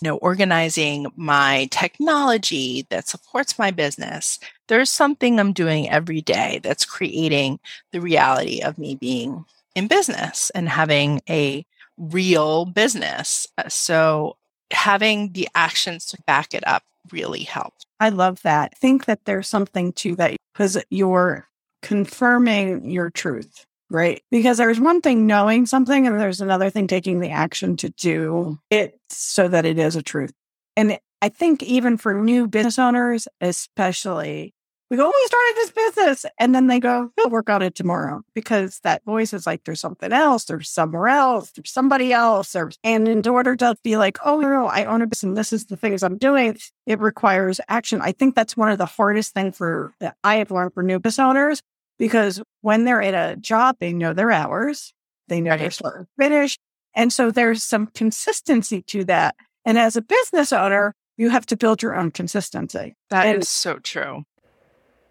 you 0.02 0.08
know, 0.08 0.18
organizing 0.18 1.08
my 1.16 1.68
technology 1.72 2.86
that 2.90 3.08
supports 3.08 3.58
my 3.58 3.72
business. 3.72 4.40
There's 4.68 4.92
something 4.92 5.40
I'm 5.40 5.54
doing 5.54 5.90
every 5.90 6.22
day 6.22 6.60
that's 6.64 6.86
creating 6.86 7.60
the 7.92 8.02
reality 8.02 8.62
of 8.62 8.78
me 8.78 8.96
being 8.96 9.46
in 9.76 9.88
business 9.88 10.50
and 10.52 10.70
having 10.70 11.22
a 11.30 11.66
real 11.98 12.66
business. 12.66 13.48
Uh, 13.58 13.70
so 13.70 14.38
having 14.72 15.32
the 15.34 15.48
actions 15.56 16.06
to 16.08 16.18
back 16.28 16.54
it 16.54 16.68
up 16.68 16.84
really 17.12 17.44
helps. 17.44 17.86
I 18.00 18.10
love 18.10 18.42
that. 18.44 18.74
I 18.76 18.78
think 18.78 19.06
that 19.06 19.26
there's 19.26 19.48
something 19.48 19.94
to 19.94 20.16
that 20.18 20.36
because 20.54 20.78
you're 20.90 21.48
confirming 21.82 22.90
your 22.90 23.10
truth 23.10 23.66
right? 23.90 24.22
Because 24.32 24.58
there's 24.58 24.80
one 24.80 25.02
thing 25.02 25.28
knowing 25.28 25.66
something, 25.66 26.08
and 26.08 26.20
there's 26.20 26.42
another 26.42 26.70
thing 26.70 26.88
taking 26.88 27.20
the 27.20 27.30
action 27.30 27.78
to 27.78 27.90
do 27.90 28.60
it 28.70 29.00
so 29.10 29.48
that 29.48 29.66
it 29.66 29.80
is 29.80 29.96
a 29.96 30.02
truth. 30.02 30.34
And 30.76 31.00
I 31.22 31.30
think 31.30 31.64
even 31.64 31.98
for 31.98 32.14
new 32.14 32.48
business 32.48 32.78
owners, 32.78 33.28
especially, 33.42 34.54
we 34.90 34.96
go, 34.96 35.06
oh, 35.06 35.14
we 35.14 35.28
started 35.28 35.56
this 35.56 35.72
business. 35.72 36.26
And 36.40 36.56
then 36.56 36.68
they 36.68 36.80
go, 36.80 37.12
we'll 37.18 37.30
work 37.30 37.50
on 37.50 37.62
it 37.62 37.76
tomorrow 37.76 38.22
because 38.34 38.80
that 38.84 39.04
voice 39.04 39.34
is 39.34 39.46
like, 39.46 39.64
there's 39.66 39.82
something 39.82 40.14
else, 40.14 40.46
there's 40.46 40.70
somewhere 40.70 41.10
else, 41.10 41.52
there's 41.52 41.72
somebody 41.72 42.14
else. 42.14 42.56
And 42.84 43.08
in 43.08 43.28
order 43.28 43.56
to 43.58 43.76
be 43.84 43.98
like, 43.98 44.18
oh, 44.24 44.40
no, 44.40 44.68
I 44.68 44.86
own 44.86 45.02
a 45.02 45.08
business 45.08 45.24
and 45.24 45.38
this 45.38 45.52
is 45.52 45.66
the 45.66 45.76
things 45.76 46.04
I'm 46.04 46.18
doing, 46.18 46.58
it 46.86 47.00
requires 47.00 47.60
action. 47.68 48.00
I 48.02 48.14
think 48.14 48.36
that's 48.36 48.56
one 48.56 48.72
of 48.72 48.78
the 48.78 48.86
hardest 48.86 49.34
things 49.34 49.58
for 49.58 49.94
that 50.00 50.16
I 50.24 50.36
have 50.36 50.52
learned 50.52 50.74
for 50.74 50.84
new 50.84 51.00
business 51.00 51.20
owners 51.20 51.62
because 51.98 52.42
when 52.62 52.86
they're 52.86 53.02
at 53.02 53.14
a 53.14 53.36
job, 53.38 53.78
they 53.80 53.94
know 53.94 54.14
their 54.14 54.32
hours, 54.32 54.94
they 55.28 55.42
know 55.42 55.52
right. 55.52 55.60
their 55.60 55.72
start 55.72 55.98
and 55.98 56.08
finish. 56.20 56.58
And 56.96 57.14
so 57.14 57.32
there's 57.32 57.64
some 57.64 57.88
consistency 57.88 58.82
to 58.84 59.04
that. 59.06 59.36
And 59.66 59.78
as 59.78 59.96
a 59.96 60.02
business 60.02 60.52
owner, 60.52 60.96
you 61.18 61.30
have 61.30 61.46
to 61.48 61.58
build 61.58 61.82
your 61.82 61.96
own 61.96 62.12
consistency. 62.12 62.96
That 63.10 63.28
and, 63.28 63.42
is 63.42 63.50
so 63.50 63.80
true. 63.80 64.24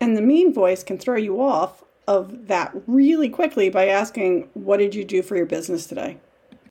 And 0.01 0.17
the 0.17 0.23
mean 0.23 0.53
voice 0.53 0.83
can 0.83 0.99
throw 0.99 1.17
you 1.17 1.41
off 1.41 1.85
of 2.09 2.47
that 2.47 2.73
really 2.87 3.29
quickly 3.29 3.69
by 3.71 3.89
asking, 3.89 4.49
What 4.55 4.79
did 4.79 4.95
you 4.95 5.05
do 5.05 5.23
for 5.23 5.37
your 5.37 5.47
business 5.47 5.87
today? 5.87 6.19